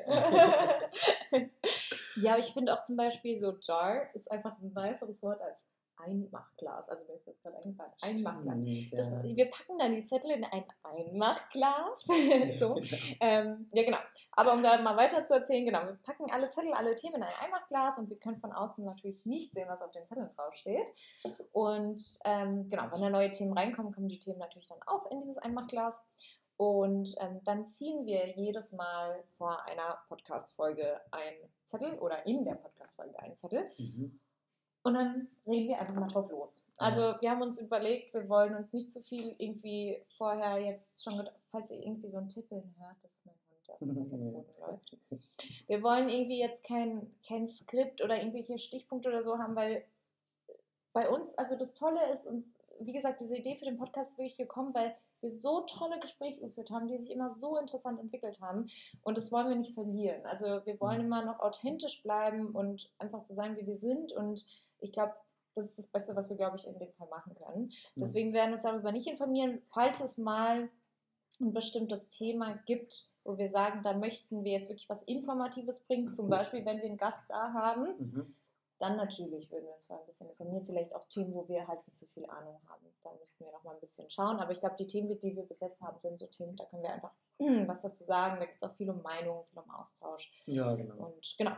[2.16, 5.62] ja, aber ich finde auch zum Beispiel so Jar ist einfach ein niceres Wort als
[5.96, 6.88] Einmachglas.
[6.88, 7.92] Also mir ist jetzt gerade eingefallen.
[8.02, 8.90] Einmachglas.
[8.90, 12.04] Das, wir packen dann die Zettel in ein Einmachglas.
[12.58, 12.80] so.
[13.20, 13.98] Ähm, ja, genau.
[14.32, 17.22] Aber um da mal weiter zu erzählen, genau, wir packen alle Zettel, alle Themen in
[17.22, 20.92] ein Einmachglas und wir können von außen natürlich nicht sehen, was auf den Zetteln draufsteht.
[21.52, 25.22] Und ähm, genau, wenn da neue Themen reinkommen, kommen die Themen natürlich dann auch in
[25.22, 25.94] dieses Einmachglas.
[26.56, 32.54] Und ähm, dann ziehen wir jedes Mal vor einer Podcast-Folge einen Zettel oder in der
[32.54, 33.68] Podcast-Folge einen Zettel.
[33.76, 34.20] Mhm.
[34.84, 36.62] Und dann reden wir einfach mal drauf los.
[36.76, 41.16] Also wir haben uns überlegt, wir wollen uns nicht zu viel irgendwie vorher jetzt schon,
[41.16, 43.24] gedacht, falls ihr irgendwie so ein Tippeln hört, das ist
[43.80, 44.18] mein Hund, der
[44.68, 44.98] läuft.
[45.66, 49.84] Wir wollen irgendwie jetzt kein, kein Skript oder irgendwelche Stichpunkte oder so haben, weil
[50.92, 54.18] bei uns, also das Tolle ist uns, wie gesagt, diese Idee für den Podcast ist
[54.18, 58.40] wirklich gekommen, weil wir so tolle Gespräche geführt haben, die sich immer so interessant entwickelt
[58.42, 58.68] haben.
[59.02, 60.26] Und das wollen wir nicht verlieren.
[60.26, 64.12] Also wir wollen immer noch authentisch bleiben und einfach so sein, wie wir sind.
[64.12, 64.44] Und
[64.84, 65.14] ich glaube,
[65.54, 67.70] das ist das Beste, was wir, glaube ich, in dem Fall machen können.
[67.70, 68.04] Ja.
[68.04, 70.68] Deswegen werden wir uns darüber nicht informieren, falls es mal
[71.40, 76.12] ein bestimmtes Thema gibt, wo wir sagen, da möchten wir jetzt wirklich was Informatives bringen.
[76.12, 78.36] Zum Beispiel, wenn wir einen Gast da haben, Mhm.
[78.78, 80.64] dann natürlich würden wir uns mal ein bisschen informieren.
[80.66, 82.84] Vielleicht auch Themen, wo wir halt nicht so viel Ahnung haben.
[83.02, 84.38] Da müssten wir noch mal ein bisschen schauen.
[84.38, 86.82] Aber ich glaube, die Themen, die wir bis jetzt haben, sind so Themen, da können
[86.82, 87.12] wir einfach
[87.68, 88.38] was dazu sagen.
[88.40, 90.30] Da gibt es auch viel um Meinungen, viel um Austausch.
[90.46, 91.06] Ja, genau.
[91.06, 91.52] Und genau,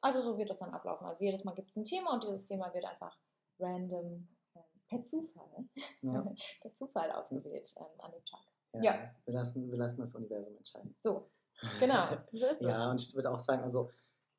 [0.00, 1.06] also so wird das dann ablaufen.
[1.06, 3.16] Also jedes Mal gibt es ein Thema und dieses Thema wird einfach
[3.58, 5.64] random ähm, per Zufall,
[6.02, 6.24] Ja.
[6.62, 8.40] per Zufall ausgewählt ähm, an dem Tag.
[8.74, 8.82] Ja.
[8.82, 9.14] Ja.
[9.24, 10.94] Wir, lassen, wir lassen das Universum entscheiden.
[11.00, 11.28] So,
[11.78, 12.68] genau, so ist es.
[12.68, 13.90] Ja, und ich würde auch sagen, also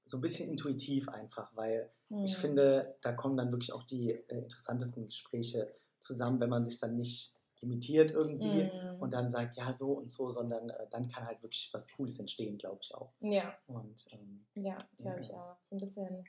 [0.05, 1.91] so ein bisschen intuitiv einfach, weil
[2.23, 2.41] ich Hm.
[2.41, 6.97] finde, da kommen dann wirklich auch die äh, interessantesten Gespräche zusammen, wenn man sich dann
[6.97, 9.01] nicht limitiert irgendwie Hm.
[9.01, 12.19] und dann sagt, ja, so und so, sondern äh, dann kann halt wirklich was Cooles
[12.19, 13.11] entstehen, glaube ich auch.
[13.19, 15.55] Ja, Und ähm, ja, glaube ich auch.
[15.69, 16.25] So ein bisschen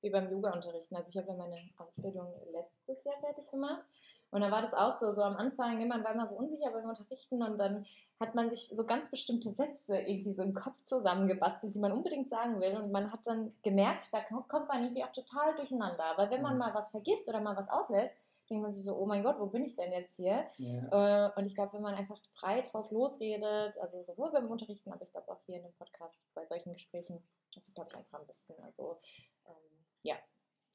[0.00, 0.94] wie beim Yoga-Unterrichten.
[0.94, 3.82] Also ich habe ja meine Ausbildung letztes Jahr fertig gemacht.
[4.30, 6.84] Und da war das auch so, so am Anfang, man war immer so unsicher beim
[6.84, 7.86] Unterrichten und dann
[8.20, 12.28] hat man sich so ganz bestimmte Sätze irgendwie so im Kopf zusammengebastelt, die man unbedingt
[12.28, 12.76] sagen will.
[12.76, 16.12] Und man hat dann gemerkt, da kommt man irgendwie auch total durcheinander.
[16.16, 16.58] Weil wenn man Mhm.
[16.58, 18.14] mal was vergisst oder mal was auslässt,
[18.48, 20.46] denkt man sich so, oh mein Gott, wo bin ich denn jetzt hier?
[20.56, 21.26] ja.
[21.26, 25.02] Äh, und ich glaube, wenn man einfach frei drauf losredet, also sowohl beim Unterrichten, aber
[25.02, 27.22] ich glaube auch hier in dem Podcast, bei solchen Gesprächen,
[27.54, 28.54] das ist, glaube ich, einfach am besten.
[28.62, 29.00] Also,
[29.46, 30.16] ähm, ja,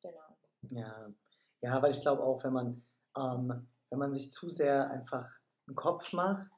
[0.02, 0.38] genau.
[0.72, 1.10] Ja,
[1.62, 2.86] ja, weil ich glaube auch, wenn man,
[3.18, 5.30] ähm, wenn man sich zu sehr einfach
[5.68, 6.52] einen Kopf macht,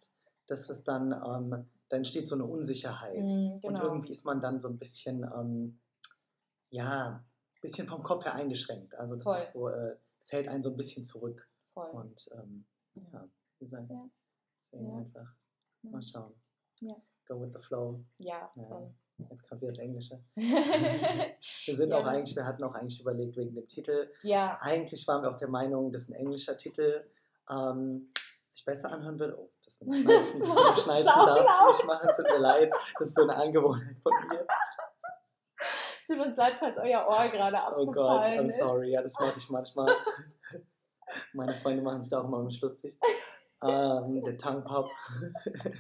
[0.47, 3.23] dass es dann, ähm, dann entsteht so eine Unsicherheit.
[3.23, 3.84] Mm, Und genau.
[3.84, 5.80] irgendwie ist man dann so ein bisschen, ähm,
[6.69, 7.23] ja,
[7.56, 8.95] ein bisschen vom Kopf her eingeschränkt.
[8.95, 9.36] Also das Voll.
[9.38, 11.47] ist so, äh, das hält einen so ein bisschen zurück.
[11.73, 11.89] Voll.
[11.91, 14.09] Und ähm, ja, wie gesagt, Ja.
[14.61, 14.97] deswegen Ja.
[14.97, 15.35] einfach
[15.83, 16.33] mal schauen.
[16.81, 16.95] Ja.
[17.27, 18.03] Go with the flow.
[18.17, 18.93] Ja, voll.
[19.29, 20.21] Jetzt kommt wieder das Englische.
[20.35, 21.99] Wir sind Ja.
[21.99, 24.11] auch eigentlich, wir hatten auch eigentlich überlegt wegen dem Titel.
[24.23, 27.09] ja, Eigentlich waren wir auch der Meinung, dass ein englischer Titel
[27.49, 28.11] ähm,
[28.51, 29.38] sich besser anhören wird.
[29.38, 32.73] Oh, das mit dem Schneizen, das mit Schneizen darf ich nicht machen, tut mir leid.
[32.99, 34.45] Das ist so eine Angewohnheit von mir.
[36.05, 38.59] Tut uns leid, falls euer Ohr gerade Oh Gott, abgefallen I'm ist.
[38.59, 38.91] sorry.
[38.91, 39.93] Ja, das mache ich manchmal.
[41.33, 42.97] Meine Freunde machen sich da auch immer mit mich lustig.
[43.63, 44.89] Ähm, der Tongue Pop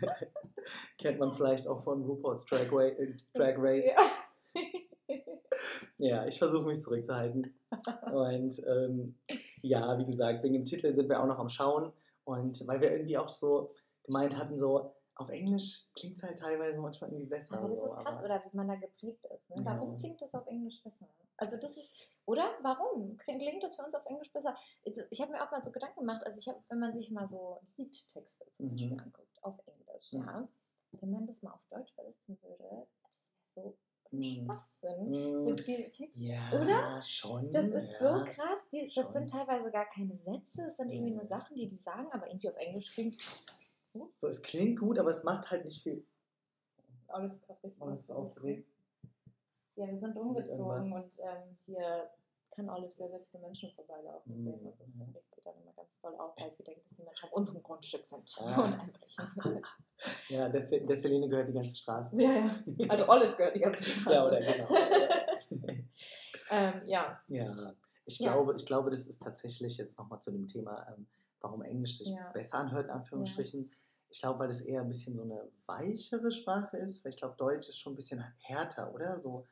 [0.97, 3.85] kennt man vielleicht auch von RuPaul's Drag, Ra äh, Drag Race.
[3.85, 5.15] Ja.
[5.97, 7.57] Ja, ich versuche mich zurückzuhalten.
[8.11, 9.17] Und ähm,
[9.61, 11.91] ja, wie gesagt, wegen dem Titel sind wir auch noch am Schauen.
[12.23, 13.69] Und weil wir irgendwie auch so
[14.03, 17.57] gemeint hatten, so auf Englisch klingt es halt teilweise manchmal irgendwie besser.
[17.57, 19.49] Aber das so, ist krass, oder wie man da geprägt ist.
[19.49, 19.55] Ne?
[19.63, 19.97] Warum Ja.
[19.99, 21.07] klingt das auf Englisch besser?
[21.37, 21.91] Also das ist,
[22.25, 22.49] oder?
[22.61, 24.55] Warum klingt das für uns auf Englisch besser?
[24.83, 27.27] Ich habe mir auch mal so Gedanken gemacht, also ich habe, wenn man sich mal
[27.27, 28.71] so Liedtexte zum Mhm.
[28.71, 30.19] Beispiel anguckt, auf Englisch, Mhm.
[30.21, 30.47] ja,
[30.93, 33.19] wenn man das mal auf Deutsch übersetzen würde, das
[33.55, 33.77] wäre so
[34.11, 34.23] Mhm.
[34.23, 35.09] Schwachsinn.
[35.09, 36.19] Mm, So diese Texte.
[36.19, 37.01] Ja, Oder?
[37.01, 37.51] schon.
[37.51, 37.97] Das ist ja.
[37.99, 38.59] so krass.
[38.71, 39.13] Die, das schon.
[39.13, 41.17] sind teilweise gar keine Sätze, es sind irgendwie Mhm.
[41.17, 43.15] nur Sachen, die die sagen, aber irgendwie auf Englisch klingt
[44.17, 46.05] So, es klingt gut, aber es macht halt nicht viel.
[47.07, 48.67] Olive ist gerade richtig Oh, das ist aufgeregt.
[49.75, 52.09] Ja, wir sind umgezogen und ähm, hier
[52.51, 54.43] kann Olive sehr, sehr viele Menschen vorbeilaufen Mhm.
[54.45, 54.59] sehen.
[54.65, 55.01] Und das Mhm.
[55.13, 57.61] regt sie dann immer ganz toll auf, weil sie denkt, dass die Menschen auf unserem
[57.63, 58.63] Grundstück sind Ah.
[58.63, 59.61] und einbrechen.
[60.29, 62.21] Ja, der, Se- der Selene gehört die ganze Straße.
[62.21, 62.89] Ja, ja.
[62.89, 64.09] Also Olive gehört die ganze Straße.
[64.13, 64.69] Ja, oder genau.
[66.51, 67.19] ähm, ja.
[67.27, 67.73] ja,
[68.05, 68.31] ich Ja.
[68.33, 71.07] glaube, ich glaube, das ist tatsächlich jetzt nochmal zu dem Thema, ähm,
[71.41, 72.31] warum Englisch sich Ja.
[72.31, 73.71] besser anhört, in Anführungsstrichen.
[74.15, 77.35] Ich glaube, weil es eher ein bisschen so eine weichere Sprache ist, weil ich glaube,
[77.37, 79.19] Deutsch ist schon ein bisschen härter, oder?
[79.19, 79.45] So,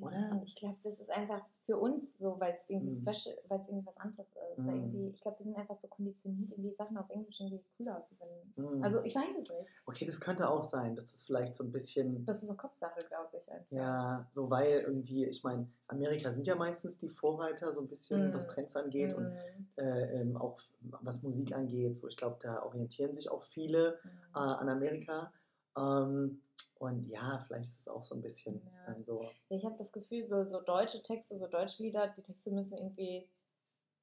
[0.00, 0.40] Oder?
[0.44, 3.02] Ich glaube, das ist einfach für uns so, weil es irgendwie Mhm.
[3.12, 4.58] special, weil es irgendwie was anderes ist.
[4.58, 4.68] Mhm.
[4.68, 8.14] irgendwie, ich glaube, wir sind einfach so konditioniert, irgendwie Sachen auf Englisch irgendwie cooler zu
[8.16, 8.78] finden.
[8.78, 8.82] mm.
[8.82, 9.70] Also ich weiß es nicht.
[9.86, 12.98] okay, das könnte auch sein, dass das vielleicht so ein bisschen, Das ist so Kopfsache,
[13.08, 13.70] glaube ich einfach.
[13.70, 18.28] ja, so weil irgendwie, ich meine, Amerika sind ja meistens die Vorreiter so ein bisschen,
[18.30, 18.34] Mhm.
[18.34, 19.66] was Trends angeht und Mhm.
[19.76, 21.98] äh, ähm, auch was Musik angeht.
[21.98, 24.34] So, ich glaube, da orientieren sich auch viele äh, Mhm.
[24.34, 25.32] an Amerika.
[25.76, 26.40] Ähm,
[26.78, 28.96] und ja, vielleicht ist es auch so ein bisschen Ja.
[29.02, 29.22] so.
[29.48, 32.78] Ja, ich habe das Gefühl, so, so deutsche Texte, so deutsche Lieder, die Texte müssen
[32.78, 33.28] irgendwie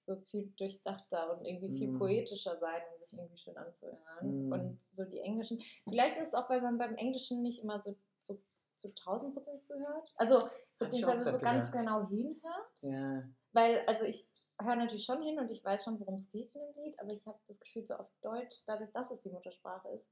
[0.05, 1.97] so viel durchdachter und irgendwie viel Mm.
[1.97, 4.49] poetischer sein, um sich irgendwie schön anzuhören.
[4.49, 4.51] Mm.
[4.51, 7.95] Und so die englischen, vielleicht ist es auch, weil man beim Englischen nicht immer so
[8.23, 8.39] so
[8.79, 10.13] zu 1000 Prozent zuhört.
[10.17, 12.81] Also, beziehungsweise so ganz genau hinhört.
[12.81, 14.29] Ja, Weil, also ich
[14.61, 17.11] höre natürlich schon hin und ich weiß schon, worum es geht in dem Lied, aber
[17.11, 20.07] ich habe das Gefühl, so auf Deutsch, dadurch, dass es die Muttersprache ist,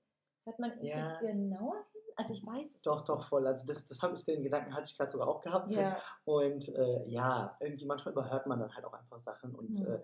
[0.45, 1.19] hört man Ja.
[1.19, 2.01] genauer hin.
[2.15, 3.47] Also ich weiß es doch, doch, voll.
[3.47, 5.71] Also das, das habe ich, den Gedanken hatte ich gerade sogar auch gehabt.
[5.71, 5.97] Ja.
[6.25, 9.93] Und äh, ja, irgendwie manchmal überhört man dann halt auch einfach Sachen und Hm.
[9.93, 9.99] äh,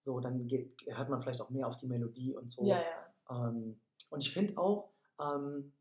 [0.00, 2.62] so, dann geht, hört man vielleicht auch mehr auf die Melodie und so.
[2.64, 3.48] ja, ja.
[3.48, 4.88] Ähm, und ich finde auch,
[5.20, 5.72] ähm,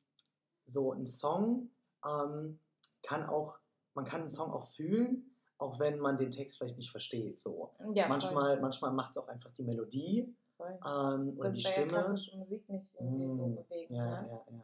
[0.65, 1.69] so ein Song
[2.05, 2.59] ähm,
[3.03, 3.57] kann auch,
[3.93, 7.39] man kann einen Song auch fühlen, auch wenn man den Text vielleicht nicht versteht.
[7.39, 7.71] So.
[7.93, 10.35] ja manchmal manchmal macht es auch einfach die Melodie.
[10.59, 11.89] Ähm, oder die wäre ja Stimme.
[11.89, 13.91] klassische Musik nicht irgendwie so Mm, bewegt.
[13.91, 14.11] ja, ne?
[14.11, 14.63] ja, ja, genau.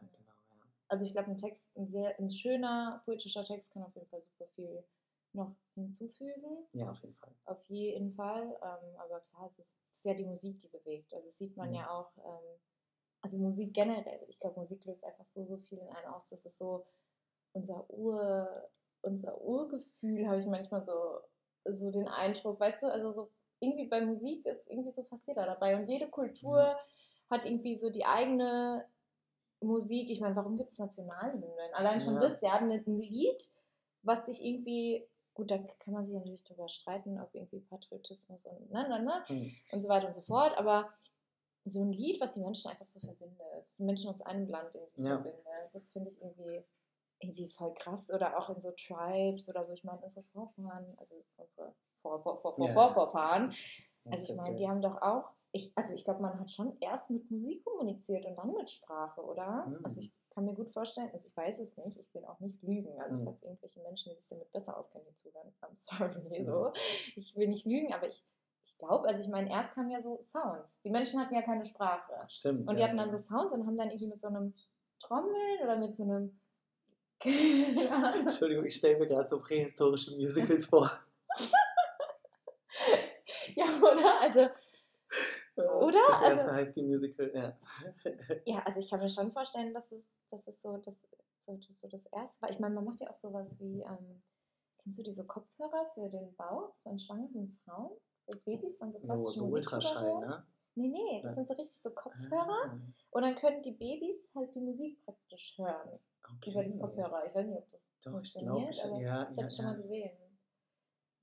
[0.88, 4.22] Also ich glaube, ein Text, ein sehr ein schöner poetischer Text kann auf jeden Fall
[4.22, 4.84] super viel
[5.32, 6.66] noch hinzufügen.
[6.72, 7.32] ja, auf jeden Fall.
[7.46, 8.44] Auf jeden Fall.
[8.62, 11.12] Ähm, aber klar, es ist, es ist ja die Musik, die bewegt.
[11.14, 11.74] Also das sieht man Mhm.
[11.76, 12.58] ja auch, ähm,
[13.22, 14.20] also Musik generell.
[14.28, 16.28] Ich glaube, Musik löst einfach so, so viel in einen aus.
[16.28, 16.86] Das ist so
[17.52, 18.70] unser Ur,
[19.02, 21.20] unser Urgefühl, habe ich manchmal so,
[21.64, 23.30] so den Eindruck, weißt du, also so
[23.64, 25.76] irgendwie bei Musik ist irgendwie so passiert da dabei.
[25.76, 26.78] Und jede Kultur Ja.
[27.30, 28.86] hat irgendwie so die eigene
[29.60, 30.10] Musik.
[30.10, 31.74] Ich meine, warum gibt es Nationalhymnen?
[31.74, 32.20] Allein schon Ja.
[32.20, 33.50] das, ja, ein ein Lied,
[34.02, 38.70] was dich irgendwie, gut, da kann man sich natürlich drüber streiten, ob irgendwie Patriotismus und
[38.70, 39.50] ne, ne, ne, Hm.
[39.72, 40.92] und so weiter und so fort, aber
[41.64, 45.02] so ein Lied, was die Menschen einfach so verbindet, die Menschen aus einem Land irgendwie
[45.02, 45.16] Ja.
[45.16, 46.62] verbindet, das finde ich irgendwie,
[47.20, 48.10] irgendwie voll krass.
[48.10, 51.72] Oder auch in so Tribes oder so, ich meine, unsere Vorfahren, also unsere
[52.04, 52.72] Vor, Vor, Vor, Vor, Ja.
[52.74, 53.52] Vorvorfahren,
[54.10, 57.08] also ich meine, die haben doch auch, ich, also ich glaube, man hat schon erst
[57.08, 59.64] mit Musik kommuniziert und dann mit Sprache, oder?
[59.66, 59.78] Mhm.
[59.82, 62.62] Also ich kann mir gut vorstellen, also ich weiß es nicht, ich will auch nicht
[62.62, 63.24] lügen, also Mhm.
[63.24, 66.44] falls irgendwelche Menschen, die sich damit besser auskennen, die zuhören, I'm sorry, Mhm.
[66.46, 66.72] so.
[67.16, 68.22] Ich will nicht lügen, aber ich,
[68.66, 70.82] ich glaube, also ich meine, erst kamen ja so Sounds.
[70.82, 72.12] Die Menschen hatten ja keine Sprache.
[72.28, 72.68] Stimmt.
[72.68, 74.52] Und die ja, hatten dann so Sounds und haben dann irgendwie mit so einem
[75.00, 76.38] Trommeln oder mit so einem
[77.24, 80.90] Entschuldigung, ich stelle mir gerade so prähistorische Musicals vor.
[83.84, 84.20] ja, oder?
[84.20, 84.40] Also,
[85.56, 85.98] Oder?
[86.08, 87.56] Das erste Also- High School Musical, ja.
[88.44, 90.96] ja, also ich kann mir schon vorstellen, dass es, dass es so, das,
[91.46, 92.50] so, das, so das erste war.
[92.50, 94.22] Ich meine, man macht ja auch sowas wie, ähm,
[94.82, 97.92] kennst du diese Kopfhörer für den Bauch von schwangeren Frauen?
[98.28, 100.46] Für Babys und so So, klassische so Musik Ultraschall, ne?
[100.76, 101.34] Nee, nee, das Ja.
[101.36, 102.64] sind so richtig so Kopfhörer.
[102.66, 102.78] Ah,
[103.10, 106.00] Und dann können die Babys halt die Musik praktisch hören
[106.36, 106.50] okay.
[106.50, 107.26] über die Kopfhörer.
[107.26, 109.56] Ich weiß nicht, ob das Doch, ich glaube, funktioniert, ich, ja, ich ja, habe es
[109.56, 109.70] schon ja.
[109.72, 110.10] mal gesehen.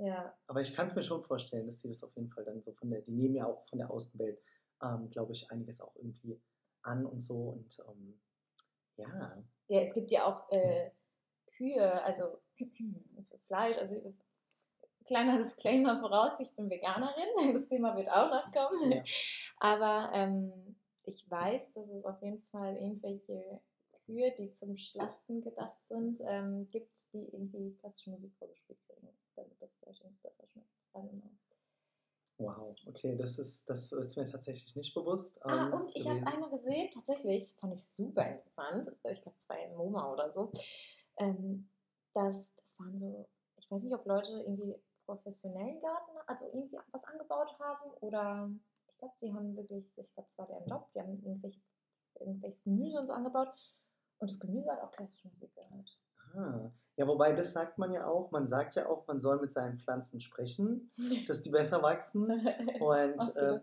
[0.01, 2.61] Ja, Aber ich kann es mir schon vorstellen, dass die das auf jeden Fall dann
[2.63, 4.41] so von der, die nehmen ja auch von der Außenwelt,
[4.81, 6.41] ähm, glaube ich, einiges auch irgendwie
[6.81, 7.35] an und so.
[7.49, 8.19] Und ähm,
[8.97, 10.89] ja, ja, es gibt ja auch äh,
[11.55, 12.65] Kühe, also für
[13.47, 14.15] Fleisch, also
[15.05, 18.91] kleiner Disclaimer voraus, ich bin Veganerin, das Thema wird auch noch kommen.
[18.91, 19.03] Ja.
[19.59, 23.61] Aber ähm, ich weiß, dass es auf jeden Fall irgendwelche
[24.05, 29.61] Kühe, die zum Schlachten gedacht sind, ähm, gibt, die irgendwie klassische Musik vorgespielt kriegen, damit
[29.61, 30.71] das Fleisch irgendwie besser schmeckt.
[32.41, 35.39] Wow, okay, das ist, das ist mir tatsächlich nicht bewusst.
[35.45, 39.37] Ah, ähm, und ich habe einmal gesehen, tatsächlich, das fand ich super interessant, ich glaube,
[39.37, 40.51] es war in MoMA oder so,
[41.17, 41.69] ähm,
[42.13, 47.03] dass das waren so, ich weiß nicht, ob Leute irgendwie professionell Garten, also irgendwie was
[47.03, 48.49] angebaut haben oder
[48.87, 51.61] ich glaube, die haben wirklich, ich glaube, es war deren Job, die haben irgendwelche,
[52.19, 53.53] irgendwelches Gemüse und so angebaut
[54.21, 55.97] und das Gemüse hat auch klassische Musik gehört.
[56.35, 56.71] Ah.
[56.97, 58.31] Ja, wobei das sagt man ja auch.
[58.31, 60.91] Man sagt ja auch, man soll mit seinen Pflanzen sprechen,
[61.27, 62.29] dass die besser wachsen.
[62.79, 63.59] Und äh,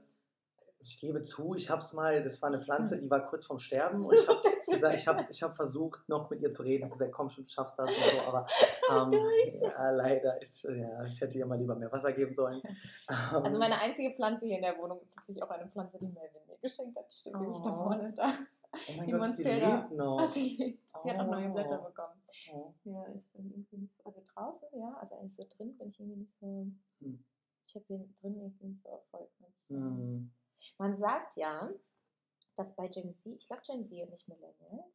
[0.80, 3.58] ich gebe zu, ich habe es mal, das war eine Pflanze, die war kurz vorm
[3.58, 4.40] Sterben und ich habe
[4.70, 7.44] gesagt, ich habe ich hab versucht, noch mit ihr zu reden, habe gesagt, komm schon,
[7.44, 8.46] du schaffst das und so, aber
[8.90, 9.20] ähm,
[9.60, 12.62] ja, leider, ist, ja, ich hätte ihr mal lieber mehr Wasser geben sollen.
[12.64, 16.06] Ähm, Also meine einzige Pflanze hier in der Wohnung ist tatsächlich auch eine Pflanze, die
[16.06, 17.12] Melvin mir geschenkt hat.
[17.12, 17.84] Steht nämlich da Oh.
[17.84, 18.32] vorne da.
[18.72, 19.76] Oh mein Die Gott, Monstera.
[19.80, 20.18] lebt noch.
[20.20, 20.92] Ah, sie lebt.
[21.04, 21.88] Die hat auch neue Blätter Oh.
[21.88, 22.22] bekommen.
[22.52, 22.74] Oh.
[22.84, 25.98] Ja, ich bin irgendwie nicht so, also draußen, ja, aber eigentlich so drin bin ich
[26.00, 26.66] irgendwie nicht so,
[27.00, 27.24] Hm.
[27.66, 29.58] ich habe hier drin irgendwie nicht so Erfolg mit.
[29.68, 30.30] Hm.
[30.78, 31.70] Man sagt ja,
[32.56, 34.92] dass bei Gen Z, ich glaube Gen Z und nicht Millennials,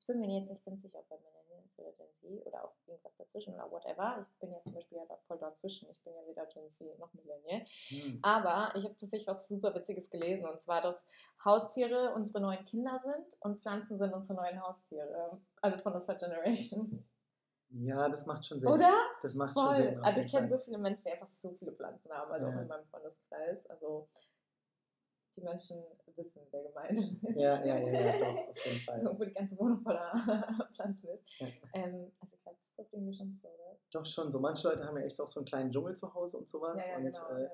[0.00, 1.41] ich bin mir jetzt nicht ganz sicher, ob bei Millennials
[1.78, 4.26] oder Gen Z oder auch irgendwas dazwischen oder whatever.
[4.30, 5.88] Ich bin ja zum Beispiel ja voll dazwischen.
[5.90, 7.66] Ich bin ja weder Gen Z noch Millennial.
[7.88, 8.18] Hm.
[8.22, 11.06] Aber ich habe tatsächlich was super Witziges gelesen und zwar, dass
[11.44, 15.40] Haustiere unsere neuen Kinder sind und Pflanzen sind unsere neuen Haustiere.
[15.60, 17.04] Also von unserer Generation.
[17.74, 18.70] Ja, das macht schon Sinn.
[18.70, 18.92] Oder?
[19.22, 19.76] Das macht schon Voll.
[19.76, 19.98] Sinn.
[19.98, 22.54] auf Also ich kenne so viele Menschen, die einfach so viele Pflanzen haben, also Ja.
[22.54, 23.66] auch in meinem Freundeskreis.
[23.70, 24.08] Also
[25.36, 25.82] die Menschen
[26.16, 27.16] wissen, wer gemeint ist.
[27.34, 29.02] Ja, ja, ja, ja, doch, auf jeden Fall.
[29.02, 31.24] So, wo die ganze Wohnung voller Pflanzen ist.
[31.38, 31.46] Ja.
[31.74, 33.76] Ähm, also ich glaube, das ist doch irgendwie schon so, oder?
[33.92, 36.38] Doch schon, so manche Leute haben ja echt auch so einen kleinen Dschungel zu Hause
[36.38, 36.84] und sowas.
[36.86, 37.28] Ja, ja, und genau.
[37.38, 37.48] äh,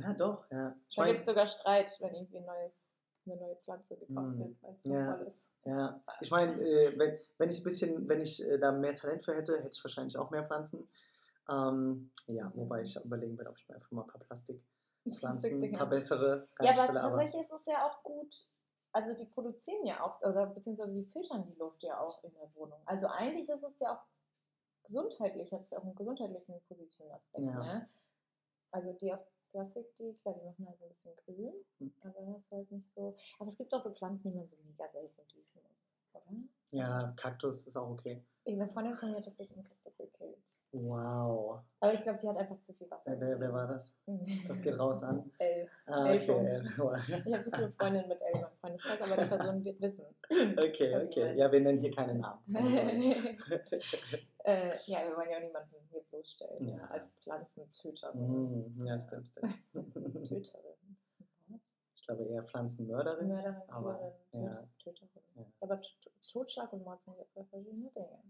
[0.00, 0.12] ja.
[0.14, 0.76] doch, ja.
[0.88, 2.88] Ich Da mein, gibt es sogar Streit, wenn irgendwie ein neues,
[3.26, 4.38] eine neue Pflanze gekauft Mm.
[4.38, 5.14] wird, weil es Ja.
[5.14, 5.44] ist.
[5.64, 9.24] Ja, ich meine, äh, wenn, wenn ich ein bisschen, wenn ich äh, da mehr Talent
[9.24, 10.88] für hätte, hätte ich wahrscheinlich auch mehr Pflanzen.
[11.50, 14.20] Ähm, ja, wobei ich überlegen werde, ob ich mir einfach mal ein paar
[15.10, 18.34] Plastikpflanzen, ein paar bessere Ja, aber tatsächlich ist es ja auch gut.
[18.92, 22.54] Also die produzieren ja auch, also beziehungsweise die filtern die Luft ja auch in der
[22.54, 22.80] Wohnung.
[22.86, 24.04] Also eigentlich ist es ja auch
[24.84, 27.44] gesundheitlich, hat es ja auch einen gesundheitlichen positiven Aspekt.
[27.44, 27.58] Ja.
[27.58, 27.88] Ne?
[28.70, 31.94] Also die aus Plastik, die, klar, die machen halt ein bisschen grün, Hm.
[32.02, 33.16] aber das ist halt nicht so.
[33.38, 35.87] Aber es gibt auch so Pflanzen, die man so mega selten gießen muss,
[36.26, 36.36] oder?
[36.70, 38.22] Ja, Kaktus ist auch okay.
[38.46, 40.38] Eine Freundin von mir hat tatsächlich einen Kaktus gekillt.
[40.72, 41.60] Wow.
[41.80, 43.14] Aber ich glaube, die hat einfach zu viel Wasser.
[43.18, 43.94] Wer, wer, war das?
[44.46, 45.30] Das geht raus an.
[45.38, 45.68] L.
[45.86, 46.16] Ah, L.
[46.16, 46.62] okay.
[47.26, 50.04] Ich habe so viele Freundinnen mit L meinem Freundeskreis, aber die Person wird wissen.
[50.56, 51.36] Okay, okay.
[51.36, 52.42] Ja, wir nennen hier keine Namen.
[54.44, 58.74] äh, ja, wir wollen ja auch niemanden hier bloßstellen, ja, als Pflanzentöterin.
[58.76, 59.54] Hm, ja, stimmt, stimmt.
[60.28, 60.77] Töterin.
[62.10, 63.28] Ich glaube eher Pflanzenmörderin.
[63.28, 63.94] Mörderin, Aber,
[64.30, 64.60] Killerin, ja.
[64.60, 65.22] Töt- Töterin.
[65.36, 65.44] Ja.
[65.60, 65.78] Aber
[66.32, 68.22] Totschlag und Mord sind ja zwei verschiedene Dinge.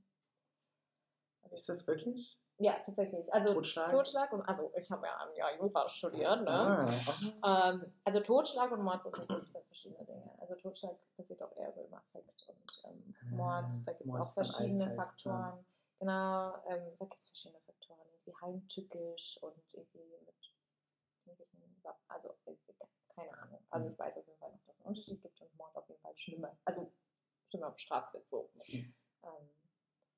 [1.43, 2.41] Also Ist das wirklich?
[2.59, 3.33] Ja, tatsächlich.
[3.33, 3.91] Also Totschlag?
[3.93, 6.85] Totschlag und also ich habe ja ein Jahr Jura studiert, ne?
[7.41, 10.29] Ah, Ähm, also Totschlag und Mord sind tatsächlich zwei verschiedene Dinge.
[10.41, 14.07] Also Totschlag passiert auch eher so im Affekt und ähm, Mord, Ah, da gibt es
[14.07, 15.65] Mord auch verschiedene Faktoren.
[16.01, 20.48] Genau, ähm, da gibt es verschiedene Faktoren, irgendwie heimtückisch und irgendwie mit
[21.83, 22.03] Waffen.
[22.09, 22.55] also äh,
[23.15, 23.61] keine Ahnung.
[23.71, 23.93] Also Mhm.
[23.93, 26.01] ich weiß auf jeden Fall noch, dass es einen Unterschied gibt und Mord auf jeden
[26.01, 26.93] Fall schlimmer, also
[27.51, 28.51] schlimmer bestraft wird so.
[28.55, 28.95] Mhm.
[29.25, 29.49] Ähm,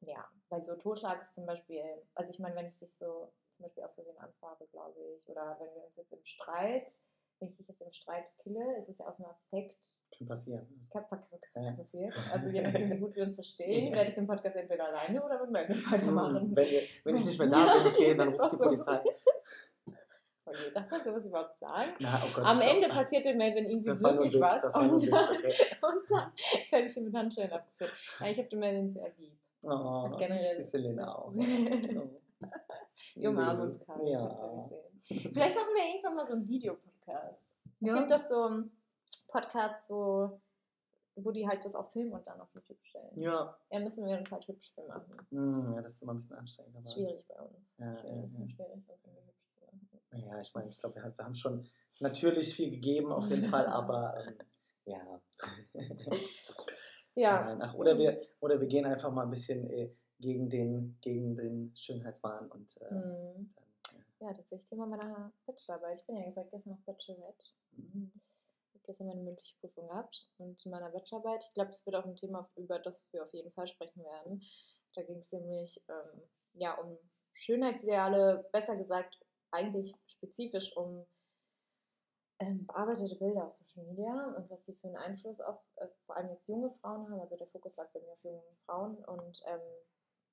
[0.02, 1.82] ja, weil so Totschlag ist zum Beispiel,
[2.14, 5.56] also ich meine, wenn ich dich so zum Beispiel aus Versehen anfahre, glaube ich, oder
[5.60, 6.90] wenn wir uns jetzt im Streit,
[7.38, 10.88] wenn ich dich jetzt im Streit kille, ist es ja aus dem Affekt kann passieren.
[10.90, 11.22] kann, kann,
[11.54, 11.72] kann Ja.
[11.72, 12.12] passieren.
[12.30, 13.96] Also je nachdem, wie gut wir uns verstehen, Ja.
[13.96, 16.40] werde ich den Podcast entweder alleine oder mit Melvin weitermachen.
[16.40, 16.66] Hm, Wenn,
[17.04, 19.10] wenn ich nicht mehr da bin, okay, dann ruft die war so.
[20.50, 20.66] Polizei.
[20.66, 21.90] Okay, darf man sowas überhaupt sagen?
[22.00, 24.74] Na, oh Gott, Am glaub, Ende passiert dem Melvin irgendwie wirklich Witz, was.
[24.74, 25.54] und, Witz, okay.
[25.82, 26.32] und dann
[26.70, 27.92] werde ich ihn mit Handschellen abgeführt.
[28.20, 29.36] Ja, ich habe den Melvin sehr lieb.
[29.66, 31.32] Oh, Und generell- ich sehe Selena auch.
[32.42, 32.48] Oh.
[33.16, 34.10] Wir umarmen uns gerade.
[34.10, 34.28] Ja.
[35.06, 37.38] Vielleicht machen wir irgendwann mal so einen Videopodcast.
[37.82, 37.98] Es Ja.
[37.98, 38.70] gibt doch so einen
[39.28, 40.40] Podcast, wo,
[41.16, 43.20] wo die halt das auch filmen und dann auf YouTube stellen.
[43.20, 43.54] Ja.
[43.70, 45.14] Ja, müssen wir uns halt hübsch für machen.
[45.30, 46.86] Hm, ja, das ist immer ein bisschen anstrengend.
[46.94, 47.58] Schwierig bei uns.
[47.78, 48.48] Ja, ja, schwierig, ja.
[48.48, 48.84] schwierig,
[50.10, 50.16] zu.
[50.16, 51.68] Ja, ich meine, ich glaube, wir haben- schon
[52.00, 54.38] natürlich viel gegeben, auf jeden Fall, aber ähm,
[54.86, 55.20] ja.
[57.14, 57.58] Ja.
[57.60, 61.72] Ach, oder, wir, oder wir gehen einfach mal ein bisschen äh, gegen, den, gegen den
[61.76, 63.54] Schönheitswahn und äh, Mhm.
[63.56, 66.00] dann, Ja, tatsächlich Thema meiner Bachelorarbeit.
[66.00, 67.46] Ich bin ja gesagt, gestern noch Bachelorette.
[67.72, 68.12] Mhm.
[68.68, 71.96] Ich habe gestern meine mündliche Prüfung gehabt und in meiner Bachelorarbeit, ich glaube, das wird
[71.96, 74.42] auch ein Thema, über das wir auf jeden Fall sprechen werden.
[74.94, 76.22] Da ging es nämlich ähm,
[76.54, 76.96] ja, um
[77.34, 79.18] Schönheitsideale, besser gesagt
[79.52, 81.06] eigentlich spezifisch um
[82.40, 86.16] ähm, bearbeitete Bilder auf Social Media und was die für einen Einfluss auf äh, vor
[86.16, 87.20] allem jetzt junge Frauen haben.
[87.20, 89.60] Also der Fokus lag bei mir auf jungen Frauen und ähm,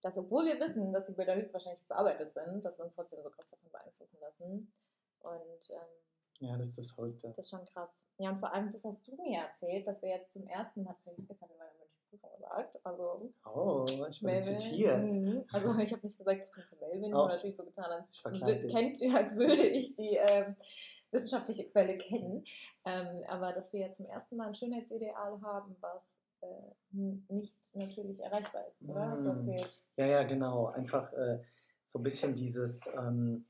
[0.02, 3.30] dass, obwohl wir wissen, dass die Bilder höchstwahrscheinlich bearbeitet sind, dass wir uns trotzdem so
[3.30, 4.72] krass davon beeinflussen lassen.
[5.20, 7.28] Und ähm, ja, das ist das Verrückte.
[7.36, 7.92] das ist schon krass.
[8.20, 10.92] Ja, und vor allem, das hast du mir erzählt, dass wir jetzt zum ersten Mal,
[10.92, 11.74] das gestern in meiner
[12.20, 14.60] Prüfung gesagt, also Oh, ich Melvin.
[14.60, 15.04] zitiert.
[15.04, 15.46] Mhm.
[15.52, 17.20] Also ich habe nicht gesagt, ich bin von Melvin, Oh.
[17.20, 18.24] habe natürlich so getan, als,
[18.72, 20.56] kennt, als würde ich die ähm,
[21.12, 22.44] wissenschaftliche Quelle kennen.
[22.86, 26.48] Ähm, aber dass wir jetzt zum ersten Mal ein Schönheitsideal haben, was äh,
[27.30, 29.10] nicht natürlich erreichbar ist, oder?
[29.12, 29.38] Hast du Mm.
[29.38, 29.86] erzählt?
[29.98, 30.68] Ja, ja, genau.
[30.68, 31.40] Einfach äh,
[31.88, 33.46] so ein bisschen dieses, ähm,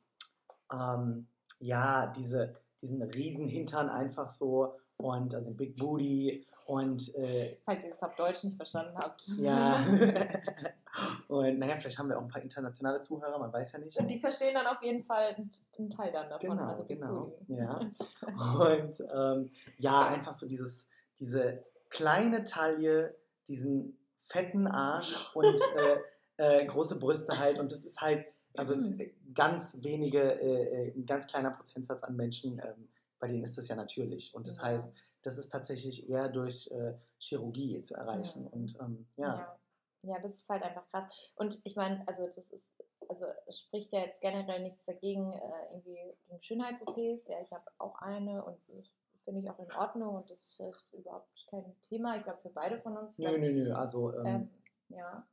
[0.72, 1.28] ähm,
[1.60, 7.92] ja, diese, diesen riesen Hintern einfach so und also Big Booty und äh, Falls ihr
[7.92, 9.26] das auf Deutsch nicht verstanden habt.
[9.38, 9.74] ja.
[11.28, 13.98] und naja, vielleicht haben wir auch ein paar internationale Zuhörer, man weiß ja nicht.
[13.98, 16.50] Und die verstehen dann auf jeden Fall einen, Teil dann davon.
[16.50, 17.34] Genau, also Big genau.
[17.48, 17.56] Booty.
[17.56, 17.80] Ja.
[18.76, 23.16] Und ähm, ja, einfach so dieses, diese kleine Taille,
[23.48, 25.60] diesen fetten Arsch und
[26.38, 27.60] äh, äh, große Brüste halt.
[27.60, 28.26] Und das ist halt,
[28.58, 29.00] also Mhm.
[29.34, 33.68] ganz wenige, äh, äh, ein ganz kleiner Prozentsatz an Menschen, ähm, bei denen ist das
[33.68, 34.34] ja natürlich.
[34.36, 34.64] Und das Ja.
[34.64, 38.44] heißt, das ist tatsächlich eher durch äh, Chirurgie zu erreichen.
[38.44, 38.48] Mhm.
[38.48, 39.36] Und ähm, ja.
[39.38, 39.60] Ja.
[40.16, 41.06] ja, das ist halt einfach krass.
[41.36, 42.72] Und ich meine, also das ist,
[43.10, 45.40] also es spricht ja jetzt generell nichts dagegen, äh,
[45.72, 47.28] irgendwie gegen Schönheits-OPs.
[47.28, 48.58] Ja, ich habe auch eine und
[49.26, 52.16] finde ich auch in Ordnung und das ist, ist überhaupt kein Thema.
[52.18, 53.18] Ich glaube für beide von uns.
[53.18, 53.74] Nö, nö, nö.
[53.74, 54.50] Also ähm, Ähm,
[54.90, 55.28] ja,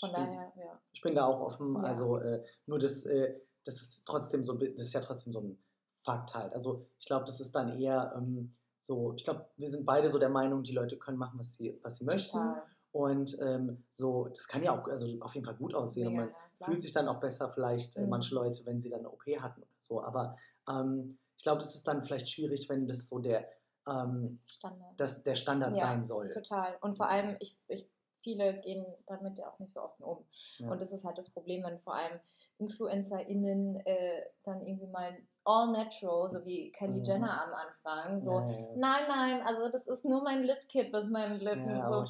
[0.00, 0.80] von bin- daher, ja.
[0.92, 1.74] ich bin da auch offen.
[1.74, 1.82] Ja.
[1.82, 5.58] Also äh, nur das, äh, das ist trotzdem so, das ist ja trotzdem so ein
[6.06, 6.54] Fakt halt.
[6.54, 10.18] Also ich glaube, das ist dann eher ähm, so, ich glaube, wir sind beide so
[10.18, 12.38] der Meinung, die Leute können machen, was sie, was sie möchten.
[12.38, 12.62] Total.
[12.92, 16.06] Und ähm, so, das kann ja auch also auf jeden Fall gut aussehen.
[16.06, 18.08] und Mega, man ja, fühlt sich dann auch besser, vielleicht äh, Mhm.
[18.10, 20.02] manche Leute, wenn sie dann eine OP hatten oder so.
[20.02, 20.36] Aber
[20.68, 23.48] ähm, ich glaube, das ist dann vielleicht schwierig, wenn das so der,
[23.88, 24.94] ähm, Standard.
[25.00, 26.30] das der Standard Ja, sein soll.
[26.30, 26.78] Total.
[26.80, 27.86] Und vor allem, ich, ich,
[28.22, 30.24] viele gehen damit ja auch nicht so offen um.
[30.58, 30.70] Ja.
[30.70, 32.18] Und das ist halt das Problem, wenn vor allem
[32.58, 35.16] InfluencerInnen äh, dann irgendwie mal
[35.46, 37.04] all natural, so wie Kylie Mhm.
[37.04, 38.66] Jenner am Anfang, so, Ja, ja, ja.
[38.74, 42.04] nein, nein, also das ist nur mein Lip-Kit, was meine Lippen so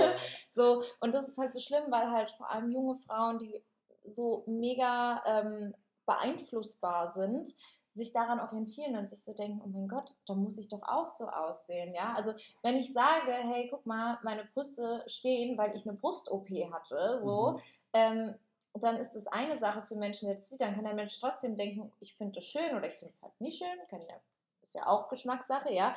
[0.00, 0.14] ja.
[0.48, 3.62] So, und das ist halt so schlimm, weil halt vor allem junge Frauen, die
[4.06, 5.74] so mega ähm,
[6.06, 7.48] beeinflussbar sind,
[7.94, 11.08] sich daran orientieren und sich so denken, oh mein Gott, da muss ich doch auch
[11.08, 12.14] so aussehen, ja.
[12.14, 17.20] Also wenn ich sage, hey, guck mal, meine Brüste stehen, weil ich eine Brust-OP hatte,
[17.22, 17.60] so, Mhm.
[17.92, 18.34] ähm,
[18.74, 21.56] dann ist das eine Sache für Menschen, der das sieht, dann kann der Mensch trotzdem
[21.56, 24.16] denken, ich finde das schön oder ich finde es halt nicht schön, kann ja,
[24.62, 25.96] ist ja auch Geschmackssache, ja.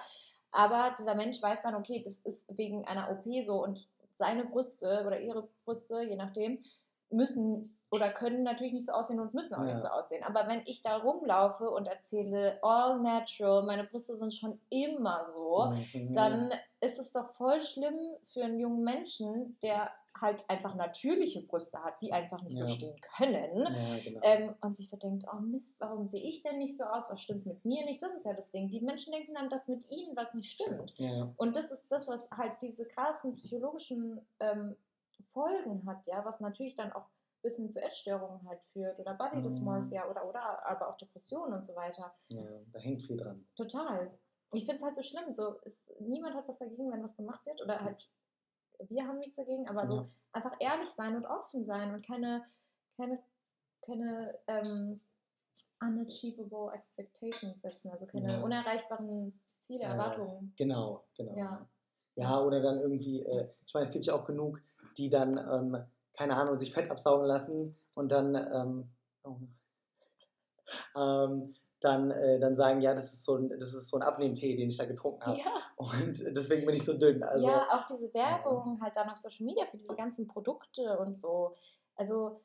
[0.52, 5.04] Aber dieser Mensch weiß dann, okay, das ist wegen einer OP so und seine Brüste
[5.06, 6.64] oder ihre Brüste, je nachdem,
[7.10, 9.66] müssen oder können natürlich nicht so aussehen und müssen auch Ja.
[9.66, 10.24] nicht so aussehen.
[10.24, 15.74] Aber wenn ich da rumlaufe und erzähle, all natural, meine Brüste sind schon immer so,
[15.94, 16.14] Mhm.
[16.14, 21.84] dann ist es doch voll schlimm für einen jungen Menschen, der halt einfach natürliche Brüste
[21.84, 22.70] hat, die einfach nicht so Ja.
[22.72, 23.66] stehen können.
[23.76, 24.20] Ja, genau.
[24.24, 27.10] Ähm, und sich so denkt, oh Mist, warum sehe ich denn nicht so aus?
[27.10, 28.02] Was stimmt mit mir nicht?
[28.02, 28.70] Das ist ja das Ding.
[28.70, 30.94] Die Menschen denken dann, dass mit ihnen was nicht stimmt.
[31.38, 34.76] Und das ist das, was halt diese krassen psychologischen ähm,
[35.34, 37.06] Folgen hat, ja, was natürlich dann auch
[37.44, 39.44] ein bisschen zu Essstörungen halt führt oder Body Mhm.
[39.44, 42.14] Dysmorphia oder oder aber auch Depressionen und so weiter.
[42.30, 43.46] ja, da hängt viel dran.
[43.56, 44.12] Total.
[44.52, 45.34] Und ich finde es halt so schlimm.
[45.34, 47.62] So, ist, niemand hat was dagegen, wenn was gemacht wird.
[47.62, 48.10] Oder halt,
[48.90, 50.10] wir haben nichts dagegen, aber so Ja.
[50.34, 52.46] einfach ehrlich sein und offen sein und keine,
[52.98, 53.24] keine,
[53.86, 55.00] keine ähm,
[55.82, 57.92] unachievable expectations setzen.
[57.92, 58.42] Also keine Ja.
[58.44, 59.84] unerreichbaren Ziele.
[59.86, 60.54] Erwartungen.
[60.58, 61.36] Genau, genau.
[61.38, 61.68] Ja.
[62.16, 64.62] Ja, oder dann irgendwie, äh, ich meine, es gibt ja auch genug,
[64.98, 65.82] die dann, ähm,
[66.22, 68.92] keine Ahnung, sich Fett absaugen lassen und dann, ähm,
[69.24, 69.38] oh,
[70.96, 74.56] ähm, dann, äh, dann sagen, ja, das ist so ein, das ist so ein Abnehmtee,
[74.56, 75.40] den ich da getrunken habe.
[75.40, 75.52] Ja.
[75.78, 77.24] Und deswegen bin ich so dünn.
[77.24, 81.18] Also, ja, auch diese Werbung halt dann auf Social Media für diese ganzen Produkte und
[81.18, 81.56] so.
[81.96, 82.44] Also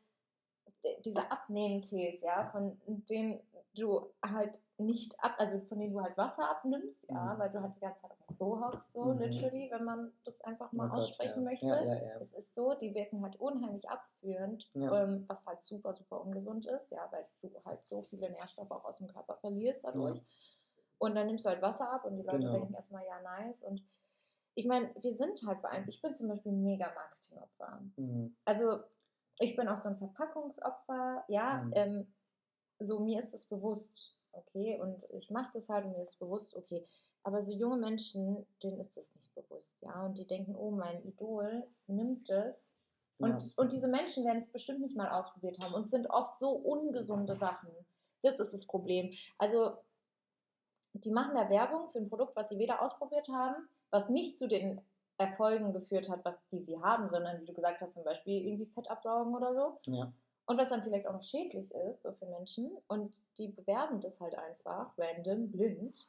[1.05, 3.41] diese Abnehmtees, ja, von denen
[3.77, 7.39] du halt nicht ab, also von denen du halt Wasser abnimmst, ja, Mhm.
[7.39, 9.19] weil du halt die ganze Zeit auf dem Klo hockst, so Mhm.
[9.19, 11.51] literally, wenn man das einfach oh mal Gott, aussprechen ja.
[11.51, 11.67] möchte.
[11.67, 12.21] Ja, ja.
[12.21, 16.91] Es ist so, die wirken halt unheimlich abführend, ähm, was halt super, super ungesund ist,
[16.91, 20.21] ja, weil du halt so viele Nährstoffe auch aus dem Körper verlierst dadurch.
[20.99, 22.53] Und dann nimmst du halt Wasser ab und die Leute Genau.
[22.53, 23.63] denken erstmal, ja, nice.
[23.63, 23.83] Und
[24.55, 25.97] ich meine, wir sind halt beeinflusst.
[25.97, 27.83] Ich bin zum Beispiel ein mega Marketingopfer.
[27.97, 28.35] Mhm.
[28.47, 28.81] Also
[29.39, 31.63] ich bin auch so ein Verpackungsopfer, ja.
[31.65, 31.73] Mhm.
[31.75, 32.15] Ähm,
[32.81, 36.55] so mir ist es bewusst, okay, und ich mache das halt und mir ist bewusst,
[36.57, 36.87] okay.
[37.23, 40.05] Aber so junge Menschen, denen ist das nicht bewusst, ja.
[40.07, 42.69] Und die denken, oh, mein Idol nimmt das.
[43.19, 43.51] Und, Ja.
[43.57, 46.51] und diese Menschen werden es bestimmt nicht mal ausprobiert haben und es sind oft so
[46.51, 47.71] ungesunde Sachen.
[48.23, 49.13] Das ist das Problem.
[49.39, 49.79] Also
[50.93, 54.49] die machen da Werbung für ein Produkt, was sie weder ausprobiert haben, was nicht zu
[54.49, 54.81] den
[55.19, 58.67] Erfolgen geführt hat, was die sie haben, sondern wie du gesagt hast, zum Beispiel irgendwie
[58.67, 59.93] Fett absaugen oder so.
[59.93, 60.13] Ja.
[60.47, 62.71] Und was dann vielleicht auch noch schädlich ist, so für Menschen.
[62.89, 66.09] Und die bewerben das halt einfach, random, blind.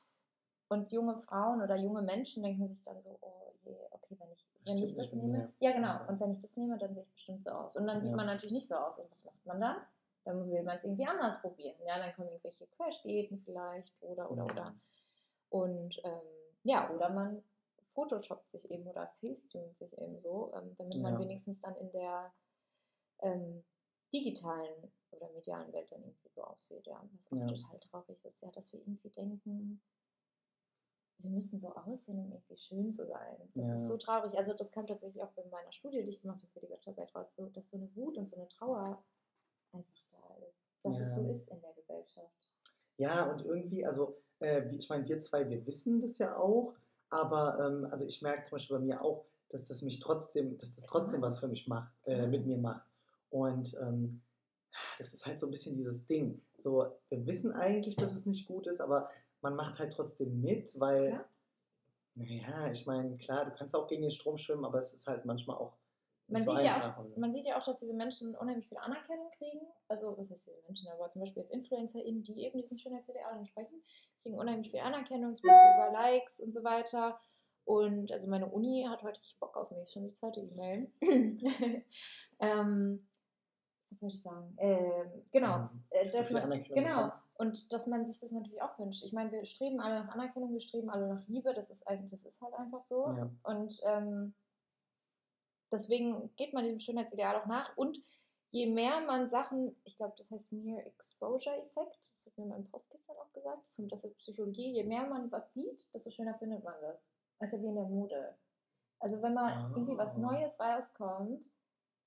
[0.69, 4.45] Und junge Frauen oder junge Menschen denken sich dann so, oh je, okay, wenn ich,
[4.65, 5.37] wenn ich das nehme.
[5.37, 5.53] mir.
[5.59, 6.07] Ja, genau.
[6.07, 7.75] Und wenn ich das nehme, dann sehe ich bestimmt so aus.
[7.77, 8.17] Und dann sieht Ja.
[8.17, 8.99] man natürlich nicht so aus.
[8.99, 9.77] Und was macht man dann?
[10.25, 11.75] Dann will man es irgendwie anders probieren.
[11.85, 14.69] Ja, dann kommen irgendwelche Crash-Diäten vielleicht oder, oder, oder.
[14.71, 14.81] Mhm.
[15.49, 16.21] Und ähm,
[16.63, 17.41] ja, oder man
[17.95, 21.19] photoshoppt sich eben oder facetunet sich eben so, ähm, damit man Ja.
[21.19, 22.31] wenigstens dann in der
[23.21, 23.63] ähm,
[24.13, 26.85] digitalen oder medialen Welt dann irgendwie so aussieht.
[26.87, 27.47] Ja, was auch Ja.
[27.47, 29.81] total traurig ist, ja, dass wir irgendwie denken,
[31.19, 33.37] wir müssen so aussehen, um irgendwie schön zu sein.
[33.55, 33.75] Das Ja.
[33.75, 34.37] ist so traurig.
[34.37, 37.15] Also das kam tatsächlich auch bei meiner Studie, die ich gemacht habe für die Bachelorarbeit
[37.15, 39.03] raus, so, dass so eine Wut und so eine Trauer
[39.73, 40.57] einfach da ist.
[40.83, 41.15] Dass es Ja.
[41.15, 42.53] so ist in der Gesellschaft.
[42.97, 46.73] Ja, und irgendwie, also, äh, ich meine, wir zwei, wir wissen das ja auch,
[47.09, 50.75] Aber ähm, also ich merke zum Beispiel bei mir auch, dass das mich trotzdem, dass
[50.75, 52.86] das trotzdem was für mich macht, äh, mit mir macht.
[53.29, 54.21] Und ähm,
[54.97, 56.41] das ist halt so ein bisschen dieses Ding.
[56.57, 59.09] So, wir wissen eigentlich, dass es nicht gut ist, aber
[59.41, 61.25] man macht halt trotzdem mit, weil, Ja.
[62.15, 65.25] naja, ich meine, klar, du kannst auch gegen den Strom schwimmen, aber es ist halt
[65.25, 65.77] manchmal auch
[66.27, 68.77] Man so sieht, ja auch, Und- man sieht ja auch, dass diese Menschen unheimlich viel
[68.79, 69.61] Anerkennung kriegen.
[69.87, 70.87] Also, was heißt diese Menschen?
[70.89, 73.81] Aber zum Beispiel jetzt InfluencerInnen, die eben diesen Schönheitsidealen entsprechen,
[74.23, 77.19] kriegen unheimlich viel Anerkennung, zum Beispiel über Likes und so weiter.
[77.65, 80.91] Und also meine Uni hat heute richtig Bock auf mich, schon die zweite E-Mail.
[82.39, 83.07] ähm,
[83.89, 84.53] was soll ich sagen?
[84.57, 85.57] Ähm, genau.
[85.59, 85.83] Mhm.
[85.89, 87.11] Äh, Dass dass man, genau.
[87.35, 89.03] Und dass man sich das natürlich auch wünscht.
[89.03, 91.53] Ich meine, wir streben alle nach Anerkennung, wir streben alle nach Liebe.
[91.53, 93.07] Das ist eigentlich, das ist halt einfach so.
[93.15, 93.29] Ja.
[93.43, 94.33] Und ähm,
[95.71, 97.77] deswegen geht man diesem Schönheitsideal auch nach.
[97.77, 98.01] Und
[98.51, 102.65] je mehr man Sachen, ich glaube, das heißt Mere Exposure Effekt, das hat mir mein
[102.65, 106.09] Prof gestern auch gesagt, das kommt aus der Psychologie, je mehr man was sieht, desto
[106.09, 106.99] schöner findet man das.
[107.39, 108.35] Also wie in der Mode.
[108.99, 110.17] Also wenn mal irgendwie was.
[110.17, 111.45] Neues rauskommt,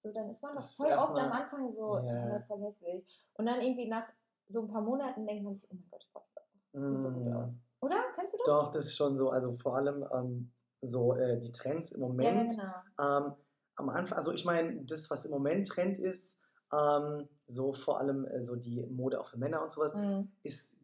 [0.03, 2.37] so dann ist man doch Das ist voll oft am Anfang so, Ja.
[2.37, 3.05] äh, voll hässlich.
[3.35, 4.05] Und dann irgendwie nach
[4.49, 6.25] so ein paar Monaten denkt man sich, oh mein Gott, Gott,
[6.73, 7.33] sieht so gut Mm.
[7.37, 7.51] aus.
[7.81, 7.97] Oder?
[8.15, 8.47] Kennst du das?
[8.47, 12.55] Doch, das ist schon so, also vor allem ähm, so äh, die Trends im Moment.
[12.57, 13.27] Ja, genau.
[13.29, 13.35] Ähm,
[13.77, 16.39] am Anfang, also ich meine, das, was im Moment Trend ist,
[16.73, 20.31] ähm, so vor allem äh, so die Mode auch für Männer und sowas, Mhm.
[20.43, 20.77] ist,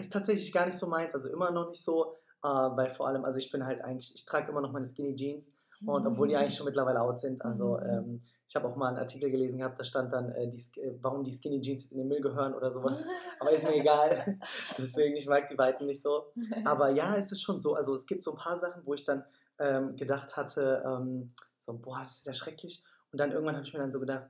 [0.00, 3.24] ist tatsächlich gar nicht so meins, also immer noch nicht so, äh, weil vor allem,
[3.24, 5.52] also ich bin halt eigentlich, ich trage immer noch meine Skinny Jeans
[5.84, 7.86] und obwohl die eigentlich schon mittlerweile out sind, also Mhm.
[7.88, 10.96] ähm, ich habe auch mal einen Artikel gelesen gehabt, da stand dann, äh, die, äh,
[11.00, 13.04] warum die Skinny Jeans in den Müll gehören oder sowas,
[13.40, 14.38] aber ist mir egal,
[14.78, 16.32] deswegen, ich mag die Weiten nicht so.
[16.64, 17.74] Aber ja, es ist schon so.
[17.74, 19.24] Also es gibt so ein paar Sachen, wo ich dann
[19.58, 22.84] ähm, gedacht hatte, ähm, so, boah, das ist ja schrecklich.
[23.12, 24.28] Und dann irgendwann habe ich mir dann so gedacht,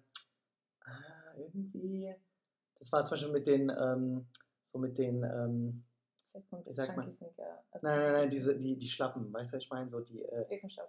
[0.85, 2.14] ah, irgendwie,
[2.79, 4.27] das war zum Beispiel mit den, ähm,
[4.62, 5.85] so mit den,
[6.64, 7.07] das sagt man?
[7.07, 7.62] Chunky Sneaker.
[7.70, 9.89] Also nein, nein, nein, diese, die, die Schlappen, weißt du, was ich meine?
[9.89, 10.45] So die, äh,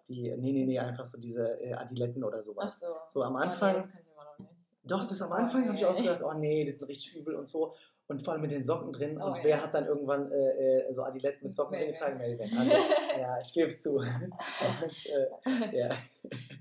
[0.08, 2.80] die, nee, nee, nee, einfach so diese äh, Adiletten oder Ach sowas.
[2.80, 2.88] so.
[3.10, 4.52] So am Oh, Anfang, Nee, das kann ich immer noch nicht.
[4.84, 7.16] doch, das am Oh, Anfang habe ich auch so gedacht, oh nee, die sind richtig
[7.16, 7.74] übel und so.
[8.10, 9.20] Und vor allem mit den Socken drin.
[9.22, 9.44] Oh, und ja.
[9.44, 10.38] wer hat dann irgendwann äh,
[10.88, 12.18] äh, so Adiletten mit Socken drin getragen?
[12.18, 12.58] Melvin.
[12.58, 12.72] Also,
[13.20, 13.98] ja, ich gebe es zu.
[13.98, 15.90] Und, äh, ja.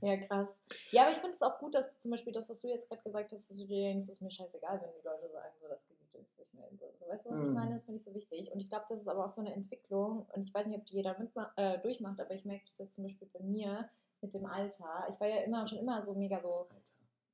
[0.02, 0.48] Ja, krass.
[0.90, 3.00] Ja, aber ich finde es auch gut, dass zum Beispiel das, was du jetzt gerade
[3.02, 5.78] gesagt hast, dass du dir denkst, ist mir scheißegal, wenn die Leute sagen, so das
[6.18, 6.86] Nicht mehr so.
[6.98, 7.08] so.
[7.08, 7.54] Weißt du, was ich Mhm.
[7.54, 7.74] meine?
[7.74, 8.50] Das finde ich so wichtig.
[8.52, 10.26] Und ich glaube, das ist aber auch so eine Entwicklung.
[10.34, 11.16] Und ich weiß nicht, ob die jeder
[11.56, 13.88] äh, durchmacht, aber ich merke das jetzt zum Beispiel bei mir
[14.22, 15.06] mit dem Alter.
[15.10, 16.66] Ich war ja immer schon immer so mega so,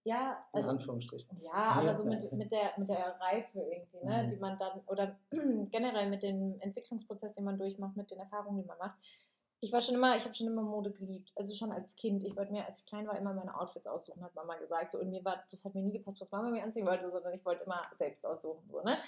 [0.05, 1.41] ja, In also Anführungsstrichen.
[1.43, 4.31] Ja, aber so mit, mit, der, mit der Reife irgendwie, ne, Mhm.
[4.31, 5.17] die man dann, oder
[5.71, 8.99] generell mit dem Entwicklungsprozess, den man durchmacht, mit den Erfahrungen, die man macht.
[9.65, 11.33] Ich war schon immer, ich habe schon immer Mode geliebt.
[11.37, 12.25] Also schon als Kind.
[12.25, 14.91] Ich wollte mir, als ich klein war, immer meine Outfits aussuchen, hat Mama gesagt.
[14.91, 17.33] So, und mir war, das hat mir nie gepasst, was Mama mir anziehen wollte, sondern
[17.33, 18.69] ich wollte immer selbst aussuchen.
[18.69, 18.99] So, ne?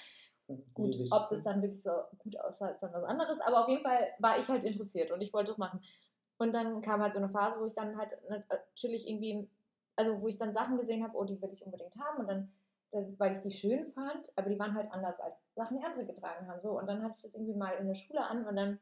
[0.46, 1.12] Gut, Lieb ich.
[1.12, 3.40] ob das dann wirklich so gut aussah, ist dann was anderes.
[3.40, 5.82] Aber auf jeden Fall war ich halt interessiert und ich wollte das machen.
[6.38, 9.50] Und dann kam halt so eine Phase, wo ich dann halt natürlich irgendwie,
[9.96, 12.20] also wo ich dann Sachen gesehen habe, oh, die will ich unbedingt haben.
[12.20, 12.52] Und dann,
[12.92, 16.06] dann, weil ich die schön fand, aber die waren halt anders als Sachen, die andere
[16.06, 16.60] getragen haben.
[16.60, 16.78] So.
[16.78, 18.78] Und dann hatte ich das irgendwie mal in der Schule an und dann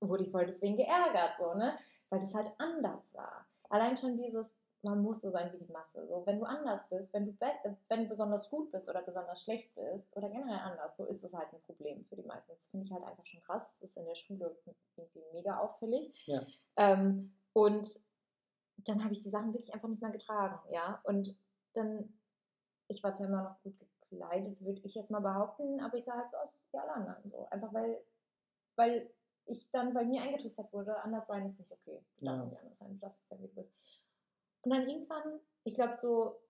[0.00, 1.78] wurde ich voll deswegen geärgert, so, ne?
[2.10, 3.46] Weil das halt anders war.
[3.68, 4.50] Allein schon dieses,
[4.82, 6.06] man muss so sein wie die Masse.
[6.06, 9.42] So, wenn du anders bist, wenn du, äh, wenn du besonders gut bist oder besonders
[9.42, 12.52] schlecht bist oder generell anders, so ist es halt ein Problem für die meisten.
[12.52, 13.78] Das finde ich halt einfach schon krass.
[13.80, 14.56] Das ist in der Schule
[14.96, 16.26] irgendwie mega auffällig.
[16.26, 16.42] Ja.
[16.76, 18.00] Ähm, und
[18.78, 21.00] dann habe ich die Sachen wirklich einfach nicht mehr getragen, ja.
[21.04, 21.36] Und
[21.74, 22.16] dann,
[22.86, 23.74] ich war zwar immer noch gut
[24.10, 27.30] gekleidet, würde ich jetzt mal behaupten, aber ich sah halt so aus wie alle anderen.
[27.30, 27.48] So.
[27.50, 28.00] Einfach weil,
[28.76, 29.10] weil
[29.48, 32.00] ich dann bei mir eingetrichtert wurde, anders sein ist nicht okay.
[32.18, 32.50] Du darfst Ja.
[32.50, 33.72] nicht anders sein, du darfst nicht sein, wie du bist.
[34.62, 36.40] Und dann irgendwann, ich glaube so,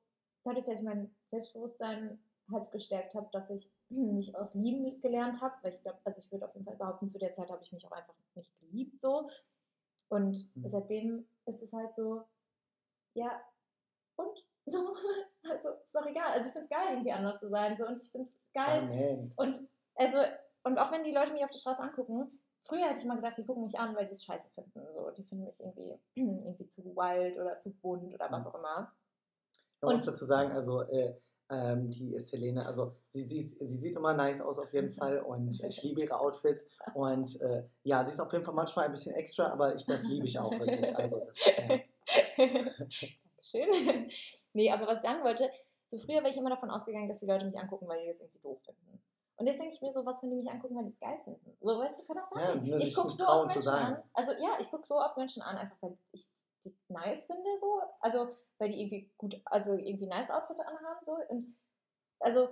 [0.44, 5.55] dadurch, dass ich mein Selbstbewusstsein halt gestärkt habe, dass ich mich auch lieben gelernt habe,
[5.62, 7.72] weil ich glaube, also ich würde auf jeden Fall behaupten, zu der Zeit habe ich
[7.72, 9.30] mich auch einfach nicht geliebt so.
[10.09, 10.68] Und Mhm.
[10.68, 12.24] seitdem ist es halt so,
[13.14, 13.40] ja,
[14.16, 14.44] und?
[14.70, 14.94] So,
[15.49, 16.32] also ist doch egal.
[16.32, 17.74] Also ich finde es geil, irgendwie anders zu sein.
[17.78, 19.32] So, und ich finde es geil, Amen.
[19.38, 20.18] und also,
[20.64, 22.38] und auch wenn die Leute mich auf der Straße angucken,
[22.68, 24.80] früher hätte ich mal gedacht, die gucken mich an, weil die es scheiße finden.
[24.94, 28.48] So, die finden mich irgendwie, irgendwie zu wild oder zu bunt oder was Mhm.
[28.48, 28.92] auch immer.
[29.80, 31.14] Man muss dazu sagen, also äh,
[31.50, 35.20] ähm, die ist Helene, also sie, sie, sie sieht immer nice aus auf jeden Fall
[35.20, 38.90] und ich liebe ihre Outfits und äh, ja, sie ist auf jeden Fall manchmal ein
[38.90, 40.94] bisschen extra, aber ich, das liebe ich auch wirklich.
[40.96, 41.80] Also das, äh,
[42.36, 44.10] Dankeschön.
[44.52, 45.50] nee, aber was ich sagen wollte,
[45.86, 48.20] so früher wäre ich immer davon ausgegangen, dass die Leute mich angucken, weil die das
[48.20, 48.60] irgendwie doof.
[49.39, 51.18] Und jetzt denke ich mir so, was, wenn die mich angucken, weil die es geil
[51.22, 51.57] finden.
[51.61, 52.64] So, weißt du, kann auch Ja, sein.
[52.64, 53.95] sich ich gucke so auf zu Menschen sagen.
[53.95, 54.03] an.
[54.12, 56.28] Also ja, ich gucke so auf Menschen an, einfach weil ich
[56.64, 57.80] die nice finde, so.
[58.01, 58.28] Also,
[58.59, 61.16] weil die irgendwie gut, also irgendwie nice Outfit anhaben, so.
[61.28, 61.57] Und
[62.18, 62.49] also,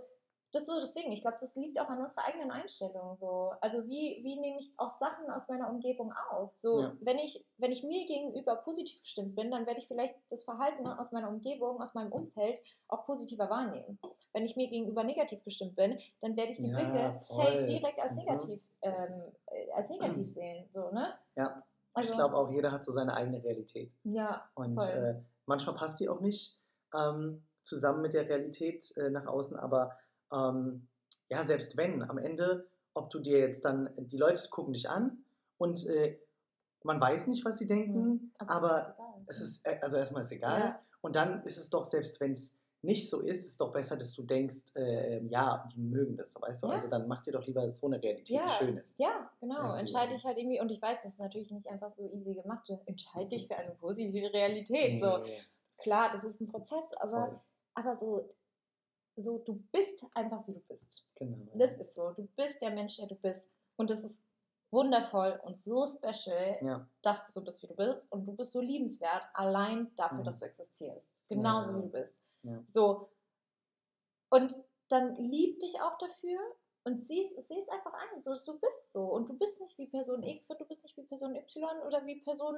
[0.56, 1.12] das ist so das Ding.
[1.12, 3.16] Ich glaube, das liegt auch an unserer eigenen Einstellung.
[3.20, 3.52] So.
[3.60, 6.52] Also wie, wie nehme ich auch Sachen aus meiner Umgebung auf?
[6.56, 6.92] So, Ja.
[7.00, 10.86] wenn ich, wenn ich mir gegenüber positiv gestimmt bin, dann werde ich vielleicht das Verhalten
[10.86, 13.98] aus meiner Umgebung, aus meinem Umfeld auch positiver wahrnehmen.
[14.32, 17.44] Wenn ich mir gegenüber negativ gestimmt bin, dann werde ich die Ja, Blicke voll.
[17.44, 18.18] safe direkt als Mhm.
[18.18, 20.68] negativ, ähm, äh, als negativ sehen.
[20.72, 21.02] So, ne?
[21.36, 21.62] Ja.
[21.92, 23.94] Also, ich glaube auch, jeder hat so seine eigene Realität.
[24.04, 26.60] ja, Und äh, manchmal passt die auch nicht
[26.94, 29.96] ähm, zusammen mit der Realität äh, nach außen, aber
[30.32, 30.86] ähm,
[31.28, 35.24] ja, selbst wenn, am Ende, ob du dir jetzt dann, die Leute gucken dich an
[35.58, 36.18] und äh,
[36.82, 38.30] man weiß nicht, was sie denken, Mhm.
[38.38, 39.24] aber egal.
[39.26, 40.60] es ist, äh, also erstmal ist egal.
[40.60, 40.80] Ja.
[41.00, 43.96] Und dann ist es doch, selbst wenn es nicht so ist, ist es doch besser,
[43.96, 46.68] dass du denkst, äh, ja, die mögen das, weißt du?
[46.68, 46.74] Ja.
[46.74, 48.44] Also dann mach dir doch lieber so eine Realität, Ja.
[48.44, 48.96] die schön ist.
[48.98, 49.56] Ja, genau.
[49.62, 49.80] Irgendwie.
[49.80, 52.70] Entscheide ich halt irgendwie, und ich weiß, das ist natürlich nicht einfach so easy gemacht.
[52.86, 55.02] Entscheide dich für eine positive Realität.
[55.02, 55.18] So,
[55.82, 57.40] klar, das ist ein Prozess, aber, voll.
[57.74, 58.30] aber so,
[59.16, 61.08] so, du bist einfach wie du bist.
[61.16, 61.46] Genau.
[61.54, 62.10] Das ist so.
[62.12, 63.48] Du bist der Mensch, der du bist.
[63.76, 64.20] Und das ist
[64.70, 68.10] wundervoll und so special, ja, dass du so bist, wie du bist.
[68.10, 70.24] Und du bist so liebenswert, allein dafür, Mhm.
[70.24, 71.14] dass du existierst.
[71.28, 71.78] Genauso Ja.
[71.78, 72.18] wie du bist.
[72.42, 72.62] Ja.
[72.66, 73.10] So.
[74.30, 74.54] Und
[74.88, 76.38] dann lieb dich auch dafür
[76.84, 79.04] und siehst, siehst einfach ein, so dass du bist so.
[79.12, 82.04] Und du bist nicht wie Person X und du bist nicht wie Person Y oder
[82.06, 82.56] wie Person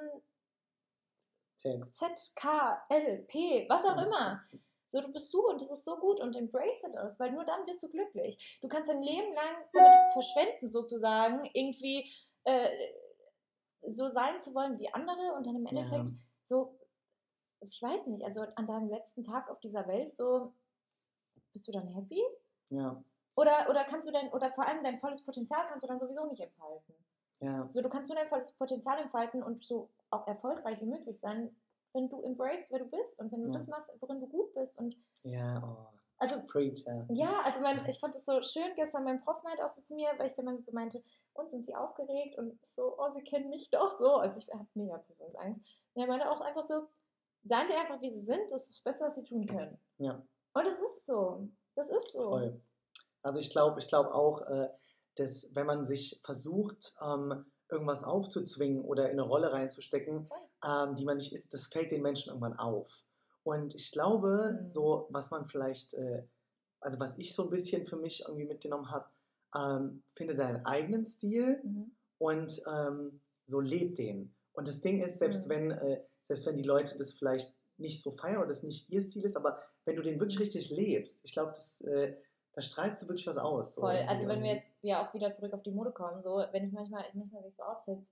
[1.56, 1.92] sehr gut.
[1.94, 4.42] Z, K, L, P, was auch immer.
[4.90, 7.66] So, du bist du und das ist so gut und embrace das, weil nur dann
[7.66, 8.58] wirst du glücklich.
[8.62, 12.10] Du kannst dein Leben lang damit verschwenden, sozusagen, irgendwie
[12.44, 12.70] äh,
[13.86, 15.70] so sein zu wollen wie andere und dann im Ja.
[15.70, 16.10] Endeffekt
[16.48, 16.78] so,
[17.60, 20.54] ich weiß nicht, also an deinem letzten Tag auf dieser Welt, so,
[21.52, 22.22] bist du dann happy?
[22.70, 23.02] Ja,
[23.36, 26.26] Oder, oder kannst du dein, oder vor allem dein volles Potenzial kannst du dann sowieso
[26.26, 26.94] nicht entfalten.
[27.40, 31.20] ja, So, du kannst nur dein volles Potenzial entfalten und so auch erfolgreich wie möglich
[31.20, 31.54] sein,
[31.98, 33.54] wenn du embraced, wer du bist und wenn du Ja.
[33.54, 34.78] das machst, worin du gut bist.
[34.78, 37.40] Und ja, oh, also, preach, ja.
[37.44, 40.08] also mein, ich fand das so schön gestern, mein Prof meinte auch so zu mir,
[40.16, 41.02] weil ich dann so meinte,
[41.34, 42.36] und sind sie aufgeregt?
[42.38, 44.16] Und ich so, oh, sie kennen mich doch so.
[44.16, 45.60] Also ich habe mega Prüfungsangst.
[45.94, 46.88] Und er meinte auch einfach so,
[47.44, 49.78] seien sie einfach, wie sie sind, das ist das Beste, was sie tun können.
[49.98, 50.20] Ja.
[50.54, 51.48] Und es ist so.
[51.76, 52.30] Das ist so.
[52.30, 52.60] Voll.
[53.22, 54.68] Also ich glaube, ich glaube auch, äh,
[55.14, 60.47] dass wenn man sich versucht, ähm, irgendwas aufzuzwingen oder in eine Rolle reinzustecken, Voll.
[60.66, 63.04] Ähm, die man nicht ist, das fällt den Menschen irgendwann auf.
[63.44, 64.72] Und ich glaube, Mhm.
[64.72, 66.22] so was man vielleicht, äh,
[66.80, 69.06] also was ich so ein bisschen für mich irgendwie mitgenommen habe,
[69.54, 71.90] ähm, finde deinen eigenen Stil Mhm.
[72.18, 74.34] und ähm, so leb den.
[74.52, 75.50] Und das Ding ist, selbst Mhm.
[75.50, 79.00] wenn, äh, selbst wenn die Leute das vielleicht nicht so feiern oder das nicht ihr
[79.02, 80.42] Stil ist, aber wenn du den wirklich Mhm.
[80.42, 82.16] richtig lebst, ich glaube, das, äh,
[82.52, 83.76] da strahlst du wirklich was aus.
[83.76, 83.94] Voll.
[84.08, 86.72] Also wenn wir jetzt ja auch wieder zurück auf die Mode kommen, so wenn ich
[86.72, 88.10] manchmal, manchmal sehe ich so Outfits,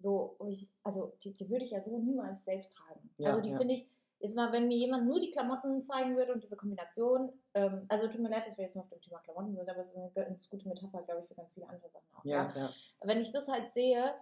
[0.00, 3.10] so ich, also die, die würde ich ja so niemals selbst tragen.
[3.18, 3.56] Ja, also die ja.
[3.56, 3.88] finde ich,
[4.20, 8.06] jetzt mal, wenn mir jemand nur die Klamotten zeigen würde und diese Kombination, ähm, also
[8.08, 9.96] tut mir leid, dass wir jetzt nur auf dem Thema Klamotten sind, aber es ist
[9.96, 12.24] eine ganz gute Metapher, glaube ich, für ganz viele andere Sachen auch.
[12.24, 12.70] ja, ja,
[13.02, 14.14] Wenn ich das halt sehe,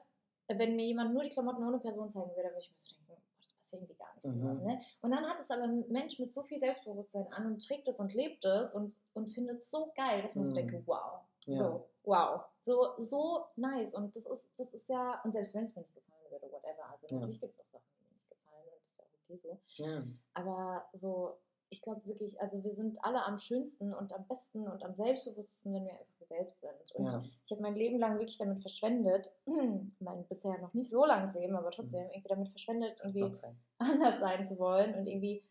[0.48, 3.22] wenn mir jemand nur die Klamotten ohne Person zeigen würde, würde ich mir so denken,
[3.40, 4.32] das passt irgendwie gar nicht Mhm.
[4.40, 4.64] zusammen.
[4.66, 4.80] Ne?
[5.02, 7.98] Und dann hat es aber ein Mensch mit so viel Selbstbewusstsein an und trägt es
[8.00, 10.56] und lebt es und, und findet es so geil, dass man so Mhm.
[10.56, 11.56] denkt, wow, ja.
[11.58, 13.92] so, wow, so, so nice.
[13.94, 16.88] Und das ist, das ist ja, und selbst wenn es mir nicht gefallen würde, whatever,
[16.90, 17.20] also Ja.
[17.20, 19.58] natürlich gibt es auch Sachen, die mir nicht gefallen und das ist ja okay so.
[19.84, 20.02] ja.
[20.34, 21.38] Aber so,
[21.70, 25.72] ich glaube wirklich, also wir sind alle am schönsten und am besten und am selbstbewusstesten,
[25.72, 26.92] wenn wir einfach wir selbst sind.
[26.94, 27.22] Und ja.
[27.44, 29.32] ich habe mein Leben lang wirklich damit verschwendet,
[29.98, 33.22] mein bisher noch nicht so langes Leben, aber trotzdem irgendwie damit verschwendet, irgendwie
[33.78, 35.42] anders sein zu wollen und irgendwie,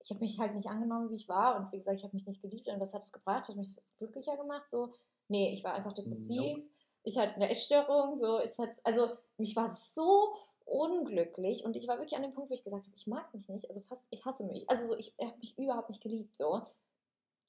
[0.00, 2.26] ich habe mich halt nicht angenommen, wie ich war und wie gesagt, ich habe mich
[2.26, 3.48] nicht geliebt und was hat es gebracht?
[3.48, 4.68] Hat mich glücklicher gemacht?
[4.70, 4.92] So,
[5.28, 6.62] nee, ich war einfach depressiv, Nope.
[7.04, 11.98] ich hatte eine Essstörung, so, es hat, also ich war so unglücklich und ich war
[11.98, 14.24] wirklich an dem Punkt, wo ich gesagt habe, ich mag mich nicht, also fast, ich
[14.24, 16.62] hasse mich, also so, ich habe mich überhaupt nicht geliebt, so.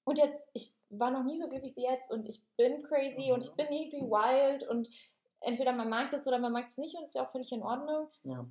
[0.05, 3.43] Und jetzt, ich war noch nie so glücklich wie jetzt und ich bin crazy und
[3.43, 4.89] ich bin irgendwie wild und
[5.41, 7.51] entweder man mag das oder man mag es nicht und das ist ja auch völlig
[7.51, 8.07] in Ordnung.
[8.23, 8.49] Ja.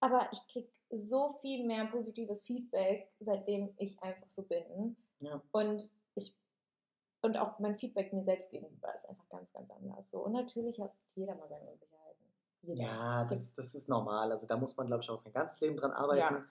[0.00, 4.96] Aber ich kriege so viel mehr positives Feedback, seitdem ich einfach so bin.
[5.20, 5.42] Ja.
[5.52, 5.90] Und ich
[7.22, 10.10] und auch mein Feedback mir selbst gegenüber ist einfach ganz, ganz anders.
[10.10, 10.24] So.
[10.24, 12.24] Und natürlich hat jeder mal seine Unsicherheiten.
[12.62, 12.82] Jeder.
[12.82, 14.32] Ja, das, das ist normal.
[14.32, 16.36] Also da muss man, glaube ich, auch sein ganzes Leben dran arbeiten.
[16.36, 16.44] Ja.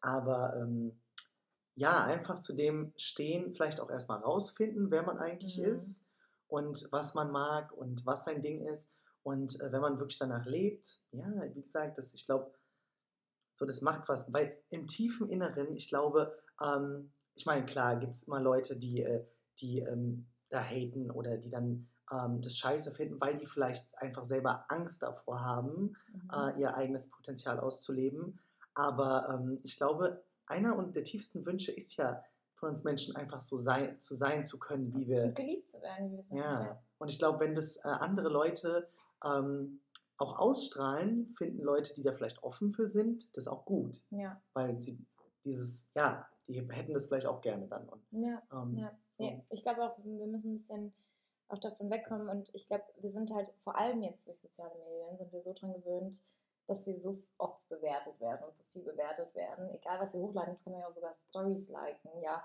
[0.00, 1.00] Aber ähm,
[1.74, 5.76] ja, einfach zu dem stehen, vielleicht auch erstmal rausfinden, wer man eigentlich Mhm.
[5.76, 6.04] ist
[6.48, 8.90] und was man mag und was sein Ding ist.
[9.22, 12.52] Und äh, wenn man wirklich danach lebt, ja, wie gesagt, das, ich glaube,
[13.54, 14.32] so das macht was.
[14.32, 19.02] Weil im tiefen Inneren, ich glaube, ähm, ich meine, klar, gibt es immer Leute, die,
[19.02, 19.26] äh,
[19.60, 24.24] die ähm, da haten oder die dann ähm, das scheiße finden, weil die vielleicht einfach
[24.24, 26.30] selber Angst davor haben, Mhm.
[26.32, 28.38] äh, ihr eigenes Potenzial auszuleben.
[28.74, 32.22] Aber ähm, ich glaube, einer und der tiefsten Wünsche ist ja,
[32.54, 35.24] von uns Menschen einfach so sein, zu sein zu können, wie wir.
[35.24, 36.38] Und geliebt zu werden, wie wir sind.
[36.38, 36.82] Ja.
[36.98, 38.88] Und ich glaube, wenn das äh, andere Leute
[39.24, 39.80] ähm,
[40.16, 44.04] auch ausstrahlen, finden Leute, die da vielleicht offen für sind, das auch gut.
[44.10, 44.40] Ja.
[44.54, 44.98] Weil sie
[45.44, 47.88] dieses, ja, die hätten das vielleicht auch gerne dann.
[47.88, 48.42] Und, Ja.
[48.52, 48.92] ähm, Ja.
[49.12, 49.24] so.
[49.24, 50.92] Nee, ich glaube auch, wir müssen ein bisschen
[51.48, 55.16] auch davon wegkommen und ich glaube, wir sind halt vor allem jetzt durch soziale Medien
[55.16, 56.24] sind wir so dran gewöhnt,
[56.66, 59.70] dass wir so oft bewertet werden und so viel bewertet werden.
[59.70, 62.10] Egal was wir hochladen, jetzt kann man ja auch sogar Stories liken.
[62.20, 62.42] Ja,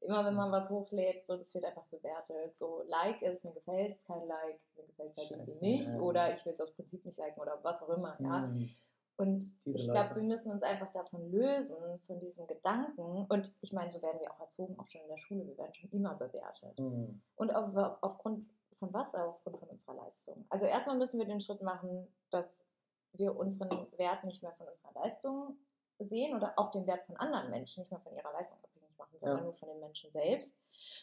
[0.00, 2.56] immer wenn man was hochlädt, so das wird einfach bewertet.
[2.56, 6.32] So Like ist, mir gefällt es, kein Like, mir gefällt es halt irgendwie nicht oder
[6.32, 8.16] ich will es aus Prinzip nicht liken oder was auch immer.
[8.20, 8.46] Ja.
[8.46, 8.68] Mhm.
[9.16, 13.26] Und Diese ich glaube, wir müssen uns einfach davon lösen, von diesem Gedanken.
[13.28, 15.46] Und ich meine, so werden wir auch erzogen, auch schon in der Schule.
[15.46, 16.78] Wir werden schon immer bewertet.
[16.78, 17.22] Mhm.
[17.36, 18.48] Und auf, aufgrund
[18.78, 19.14] von was?
[19.14, 20.44] Aufgrund von unserer Leistung.
[20.48, 22.64] Also erstmal müssen wir den Schritt machen, dass
[23.12, 25.58] wir unseren Wert nicht mehr von unserer Leistung
[26.00, 29.16] sehen oder auch den Wert von anderen Menschen nicht mehr von ihrer Leistung abhängig machen,
[29.20, 29.44] sondern Ja.
[29.44, 30.58] nur von den Menschen selbst.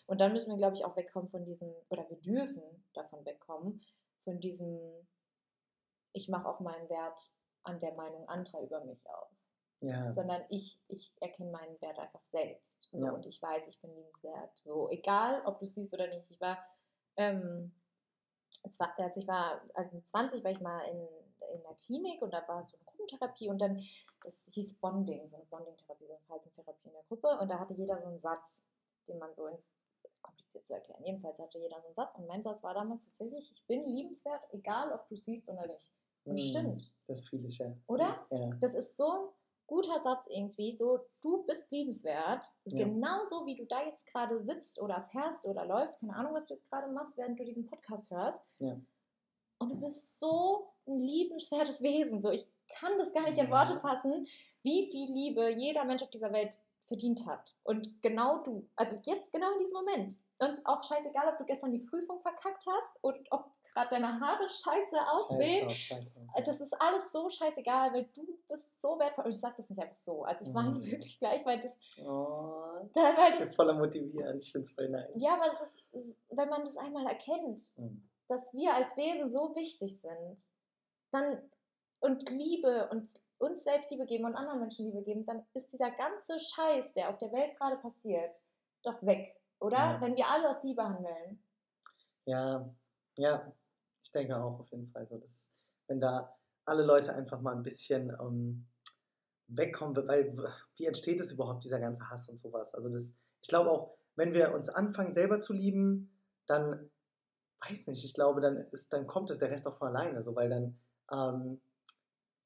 [0.05, 2.61] Und dann müssen wir, glaube ich, auch wegkommen von diesem, oder wir dürfen
[2.93, 3.81] davon wegkommen,
[4.25, 4.79] von diesem,
[6.11, 7.31] ich mache auch meinen Wert
[7.63, 9.47] an der Meinung anderer über mich aus
[9.81, 10.13] Ja.
[10.13, 12.89] sondern ich, ich erkenne meinen Wert einfach selbst.
[12.91, 13.11] So, Ja.
[13.11, 14.51] Und ich weiß, ich bin liebenswert.
[14.63, 16.29] So, egal, ob du siehst oder nicht.
[16.29, 16.57] Ich war,
[17.17, 17.73] ähm,
[18.63, 20.97] als ich war, also mit 20 war ich mal in,
[21.55, 23.83] in der Klinik und da war so eine Gruppentherapie und dann,
[24.23, 27.73] das hieß Bonding, so eine Bonding-Therapie, so eine Verhaltenstherapie in der Gruppe und da hatte
[27.73, 28.63] jeder so einen Satz,
[29.07, 29.65] den man so ins,
[30.21, 31.03] kompliziert zu erklären.
[31.03, 34.41] Jedenfalls hatte jeder so einen Satz und mein Satz war damals tatsächlich, ich bin liebenswert,
[34.51, 35.89] egal ob du siehst oder nicht.
[36.25, 36.39] Und Mhm.
[36.39, 36.91] stimmt.
[37.07, 37.71] Das fühle ich ja.
[37.87, 38.25] Oder?
[38.29, 38.51] Ja.
[38.61, 39.27] Das ist so ein
[39.67, 42.85] guter Satz irgendwie, so du bist liebenswert, Ja.
[42.85, 46.53] genauso wie du da jetzt gerade sitzt oder fährst oder läufst, keine Ahnung, was du
[46.55, 48.41] jetzt gerade machst, während du diesen Podcast hörst.
[48.59, 48.79] Ja.
[49.59, 52.21] Und du bist so ein liebenswertes Wesen.
[52.21, 53.49] So, ich kann das gar nicht in.
[53.49, 54.27] Worte fassen,
[54.63, 56.57] wie viel Liebe jeder Mensch auf dieser Welt
[56.87, 57.55] verdient hat.
[57.63, 58.67] Und genau du.
[58.75, 60.17] Also jetzt genau in diesem Moment.
[60.39, 64.49] Ist auch scheißegal, ob du gestern die Prüfung verkackt hast und ob gerade deine Haare
[64.49, 65.69] scheiße aussehen.
[65.69, 66.43] Scheiß drauf, scheiß drauf.
[66.45, 69.25] Das ist alles so scheißegal, weil du bist so wertvoll.
[69.25, 70.23] Und ich sage das nicht einfach so.
[70.23, 70.85] Also ich weine Mhm.
[70.85, 74.39] wirklich gleich, weil das, Oh, da- weil ich bin voller motivieren.
[74.39, 75.11] Ich finde es voll nice.
[75.15, 78.07] ja, aber es ist, wenn man das einmal erkennt, Mhm.
[78.27, 80.37] dass wir als Wesen so wichtig sind,
[81.11, 81.41] dann
[81.99, 85.91] und Liebe und uns selbst Liebe geben und anderen Menschen Liebe geben, dann ist dieser
[85.91, 88.41] ganze Scheiß, der auf der Welt gerade passiert,
[88.83, 89.77] doch weg, oder?
[89.77, 90.01] Ja.
[90.01, 91.43] Wenn wir alle aus Liebe handeln.
[92.25, 92.69] Ja,
[93.17, 93.51] ja,
[94.01, 95.49] ich denke auch auf jeden Fall so, dass
[95.87, 96.35] wenn da
[96.65, 98.67] alle Leute einfach mal ein bisschen ähm,
[99.47, 100.35] wegkommen, weil
[100.75, 102.73] wie entsteht es überhaupt, dieser ganze Hass und sowas?
[102.73, 106.11] Also das, ich glaube auch, wenn wir uns anfangen selber zu lieben,
[106.47, 106.89] dann,
[107.67, 110.49] weiß nicht, ich glaube, dann ist, dann kommt der Rest auch von alleine, so, weil
[110.49, 110.79] dann,
[111.11, 111.61] ähm,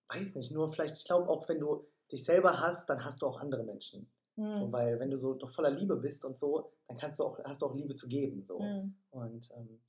[0.10, 3.28] weiß nicht, nur vielleicht, ich glaube auch, wenn du dich selber hast, dann hast du
[3.28, 4.10] auch andere Menschen.
[4.36, 4.54] Hm.
[4.54, 7.40] So, weil wenn du so doch voller Liebe bist und so, dann kannst du auch,
[7.44, 8.44] hast du auch Liebe zu geben.
[8.44, 8.60] So.
[8.60, 8.96] Hm.
[9.12, 9.80] Und ähm,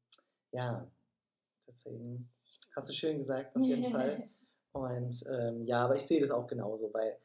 [0.53, 0.91] ja,
[1.67, 2.29] deswegen
[2.75, 4.29] hast du schön gesagt, auf jeden Fall.
[4.73, 7.17] Und ähm, ja, aber ich sehe das auch genauso, weil,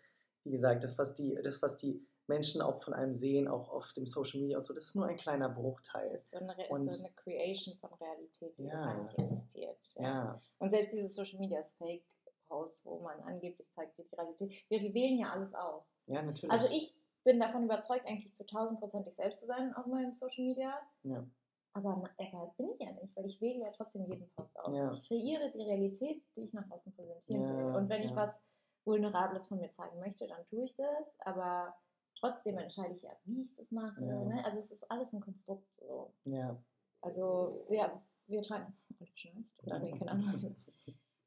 [0.45, 3.91] wie gesagt, das, was die, das, was die Menschen auch von einem sehen, auch auf
[3.91, 6.11] dem Social Media und so, das ist nur ein kleiner Das Bruchteil.
[6.15, 8.85] ist so eine, Re Und- so eine Creation von Realität, die Ja.
[8.85, 9.77] gar nicht existiert.
[9.95, 10.03] Ja.
[10.03, 12.03] Ja, Und selbst diese Social Media Fake
[12.47, 14.51] Posts, wo man angeblich zeigt, wie die Realität.
[14.69, 15.83] Wir wählen ja alles aus.
[16.07, 16.51] ja, natürlich.
[16.51, 20.13] Also ich bin davon überzeugt, eigentlich zu 1000 Prozent ich selbst zu sein auf meinem
[20.13, 20.79] Social Media.
[21.03, 21.25] Ja.
[21.73, 24.75] Aber, aber bin ich ja nicht, weil ich wähle ja trotzdem jeden Post aus.
[24.75, 24.91] Ja.
[24.91, 27.75] Ich kreiere die Realität, die ich nach außen präsentieren Ja, will.
[27.75, 28.15] Und wenn ich ja.
[28.15, 28.41] was
[28.83, 31.19] Vulnerables von mir zeigen möchte, dann tue ich das.
[31.21, 31.73] Aber
[32.15, 34.03] trotzdem entscheide ich ja, wie ich das mache.
[34.03, 34.23] Ja.
[34.23, 34.43] Ne?
[34.43, 35.67] Also es ist alles ein Konstrukt.
[35.77, 36.13] So.
[36.25, 36.57] ja.
[37.01, 38.75] Also wir, wir tragen,
[39.15, 40.45] schnarcht, oder nee, keine Ahnung was.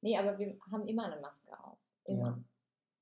[0.00, 1.78] Nee, aber wir haben immer eine Maske auf.
[2.04, 2.44] Immer.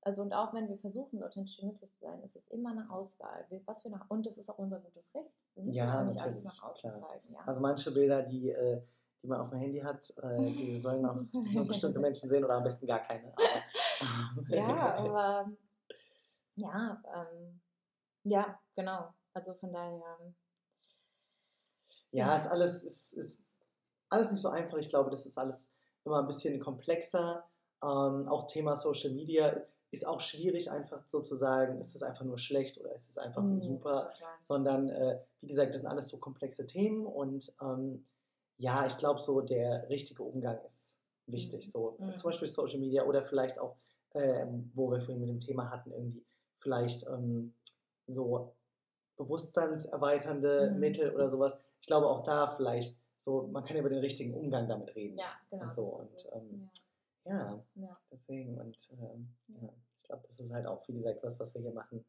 [0.03, 0.09] Ja.
[0.09, 2.71] Also und auch wenn wir versuchen, so authentisch wie möglich zu sein, ist es immer
[2.71, 3.45] eine Auswahl.
[3.65, 5.29] Was wir nach, und das ist auch unser gutes Recht.
[5.55, 7.09] Wir müssen Ja, nicht alles nach außen klar.
[7.09, 7.33] zeigen.
[7.33, 7.39] Ja.
[7.45, 8.81] Also manche Bilder, die, äh,
[9.21, 12.55] die man auf dem Handy hat, äh, die sollen auch nur bestimmte Menschen sehen oder
[12.55, 13.33] am besten gar keine.
[13.33, 15.51] Aber, ja, aber
[16.55, 17.61] ja, ähm,
[18.23, 19.13] ja, genau.
[19.33, 20.17] Also von daher.
[22.11, 23.45] Ja, ist alles, ist, ist
[24.09, 24.77] alles nicht so einfach.
[24.77, 25.73] Ich glaube, das ist alles
[26.03, 27.43] immer ein bisschen komplexer.
[27.81, 29.59] Ähm, auch Thema Social Media
[29.93, 33.59] ist auch schwierig, einfach sozusagen, ist es einfach nur schlecht oder ist es einfach Mhm,
[33.59, 34.33] super, total.
[34.41, 38.05] sondern äh, wie gesagt, das sind alles so komplexe Themen und ähm,
[38.57, 41.65] ja, ich glaube, so der richtige Umgang ist wichtig.
[41.67, 41.71] Mhm.
[41.71, 42.17] So Mhm.
[42.17, 43.75] zum Beispiel Social Media oder vielleicht auch,
[44.15, 46.23] ähm, wo wir vorhin mit dem Thema hatten, irgendwie
[46.59, 47.53] vielleicht ähm,
[48.07, 48.53] so
[49.17, 50.79] bewusstseinserweiternde Mhm.
[50.79, 51.57] Mittel oder sowas.
[51.81, 55.17] Ich glaube auch da vielleicht so, man kann über den richtigen Umgang damit reden.
[55.17, 55.63] Ja, genau.
[55.65, 56.69] Und so, und, ähm,
[57.25, 57.63] Ja, ja.
[57.75, 57.91] Ja.
[58.11, 59.29] deswegen und ähm,
[59.61, 59.69] Ja.
[60.03, 62.05] Ich glaube, das ist halt auch, wie gesagt, was, was wir hier machen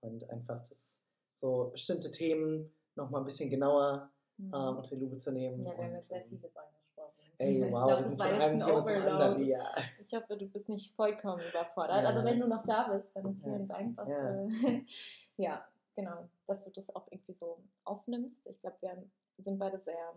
[0.00, 0.98] und einfach das
[1.36, 4.52] so bestimmte Themen nochmal ein bisschen genauer Mhm.
[4.52, 5.64] ähm, unter die Lupe zu nehmen.
[5.64, 7.12] ja, wir haben jetzt sehr ähm, vieles angesprochen.
[7.38, 9.46] Ey, wow, glaub, wir sind von einem ein Thema zum anderen.
[9.46, 9.74] Ja.
[10.04, 12.02] Ich hoffe, du bist nicht vollkommen überfordert.
[12.02, 12.08] Ja.
[12.08, 13.76] Also wenn du noch da bist, dann vielen Ja.
[13.76, 13.96] Dank.
[13.96, 14.44] Dass, Ja.
[14.44, 14.84] äh,
[15.36, 15.64] ja,
[15.94, 18.44] genau, dass du das auch irgendwie so aufnimmst.
[18.48, 19.04] Ich glaube, wir
[19.38, 20.14] sind beide sehr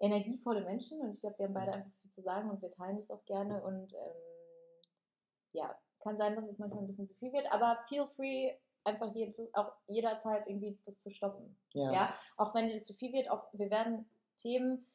[0.00, 2.96] energievolle Menschen und ich glaube, wir haben beide einfach viel zu sagen und wir teilen
[2.96, 3.98] das auch gerne und ähm,
[5.52, 8.52] ja, kann sein, dass es manchmal ein bisschen zu viel wird, aber feel free,
[8.84, 11.56] einfach jed auch jederzeit irgendwie das zu stoppen.
[11.74, 11.92] Ja.
[11.92, 14.86] Ja, auch wenn dir das zu viel wird, auch wir werden Themen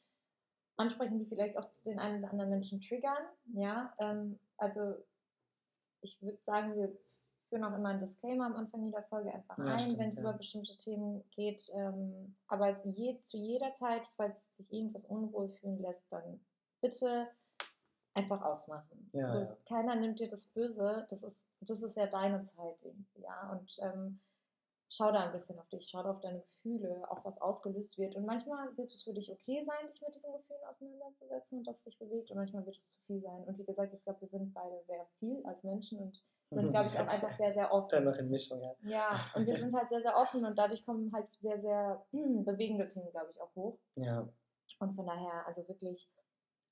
[0.75, 3.23] ansprechen, die vielleicht auch den einen oder anderen Menschen triggern.
[3.53, 4.95] Ja, ähm, also
[6.01, 6.95] ich würde sagen, wir
[7.49, 10.21] führen auch immer einen Disclaimer am Anfang jeder Folge einfach Ja, ein, wenn es ja.
[10.21, 11.69] über bestimmte Themen geht.
[11.73, 16.39] Ähm, aber je, zu jeder Zeit, falls sich irgendwas unwohl fühlen lässt, dann
[16.81, 17.27] bitte
[18.17, 19.09] einfach ausmachen.
[19.13, 19.57] Ja, also ja.
[19.67, 23.51] keiner nimmt dir das Böse, das ist, das ist ja deine Zeit irgendwie, ja.
[23.51, 24.19] Und ähm,
[24.89, 28.15] schau da ein bisschen auf dich, schau da auf deine Gefühle, auch was ausgelöst wird.
[28.15, 31.81] Und manchmal wird es für dich okay sein, dich mit diesen Gefühlen auseinanderzusetzen und das
[31.83, 32.31] dich bewegt.
[32.31, 33.43] Und manchmal wird es zu viel sein.
[33.43, 36.89] Und wie gesagt, ich glaube, wir sind beide sehr viel als Menschen und sind, glaube
[36.89, 37.89] ich, auch einfach sehr, sehr offen.
[37.91, 38.75] Dann noch in Mischung, ja.
[38.83, 42.45] Ja, und wir sind halt sehr, sehr offen und dadurch kommen halt sehr, sehr hm,
[42.45, 43.77] bewegende Themen, glaube ich, auch hoch.
[43.95, 44.27] Ja,
[44.79, 46.09] Und von daher, also wirklich,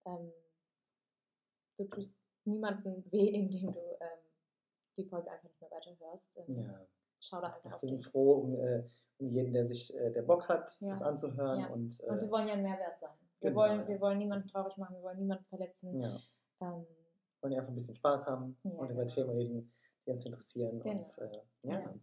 [0.06, 0.32] ähm,
[1.78, 2.16] du tust
[2.46, 4.08] niemandem weh, indem du ähm,
[4.98, 6.38] die Folge einfach nicht mehr weiterhörst.
[6.38, 6.88] Ähm, ja.
[7.20, 8.08] Schau da einfach ja auf wir sind dich.
[8.12, 8.84] froh um, äh,
[9.18, 10.90] um jeden, der sich, äh, der Bock hat, Ja.
[10.90, 11.60] das anzuhören.
[11.62, 11.68] Ja.
[11.68, 13.10] Und, äh, Und wir wollen ja ein Mehrwert sein.
[13.40, 16.00] Wir, Genau, wollen, wir wollen niemanden traurig machen, wir wollen niemanden verletzen.
[16.00, 16.18] ja,
[16.62, 16.86] Ähm,
[17.42, 19.06] wollen ja einfach ein bisschen Spaß haben und über genau.
[19.06, 19.72] Themen reden,
[20.06, 20.80] die uns interessieren.
[20.80, 21.02] Genau.
[21.02, 21.96] Und, äh, ja.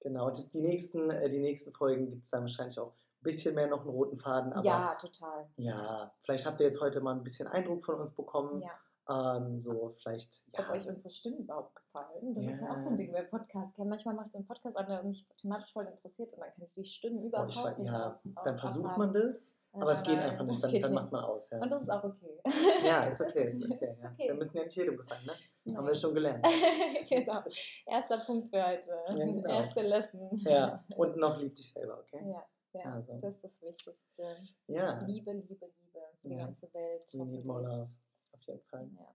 [0.00, 2.94] Genau, das, die, nächsten, äh, die nächsten Folgen gibt es dann wahrscheinlich auch
[3.26, 4.52] bisschen mehr noch einen roten Faden.
[4.52, 5.46] Aber ja, total.
[5.56, 8.62] ja, vielleicht habt ihr jetzt heute mal ein bisschen Eindruck von uns bekommen.
[8.62, 8.70] Ja.
[9.08, 10.64] Ähm, so vielleicht, ja.
[10.64, 12.34] Ob euch unsere Stimmen überhaupt gefallen.
[12.34, 12.90] Das ist ja auch so Ja.
[12.90, 13.78] ein Ding bei Podcasts.
[13.78, 16.74] Manchmal machst du einen Podcast an, der mich thematisch voll interessiert und dann kann ich
[16.74, 19.12] die Stimmen Oh, überhaupt weiß, nicht ja, aus, dann versucht abhaben.
[19.12, 20.90] man das, Ja, aber es geht einfach nicht, dann, dann nicht.
[21.02, 21.50] macht man aus.
[21.50, 22.40] Ja, Und das ist auch okay.
[22.84, 23.78] ja ist okay, ist okay.
[23.92, 24.10] ist Ja.
[24.10, 24.26] okay.
[24.26, 25.32] Wir müssen ja nicht jedem gefallen, ne?
[25.66, 25.76] Nein.
[25.76, 26.44] Haben wir schon gelernt.
[27.08, 27.42] genau.
[27.86, 28.90] Erster Punkt für heute.
[29.14, 29.48] genau.
[29.48, 30.30] Erste Lesson.
[30.38, 32.24] Ja, und noch lieb dich selber, okay?
[32.28, 32.44] Ja,
[32.76, 33.18] ja Also.
[33.20, 34.36] das ist das Wichtigste.
[34.68, 36.46] Ja, Liebe, Liebe, Liebe die Ja.
[36.46, 37.08] ganze Welt.
[37.14, 37.90] we need more love,
[38.32, 38.88] auf jeden Fall.
[38.96, 39.14] Ja.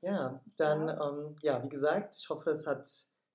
[0.00, 1.08] Ja, dann, Ja.
[1.10, 2.88] Ähm, ja, wie gesagt, ich hoffe, es hat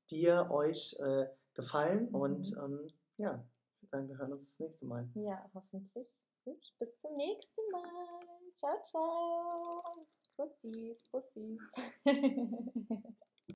[0.09, 2.15] dir, euch äh, gefallen Mhm.
[2.15, 2.87] und ähm,
[3.17, 3.43] ja,
[3.89, 5.07] sagen, wir hören uns das nächste Mal.
[5.15, 6.07] Ja, hoffentlich.
[6.43, 8.19] Gut, bis zum nächsten Mal.
[8.55, 9.81] Ciao, ciao.
[10.35, 11.61] Bussis, Bussis.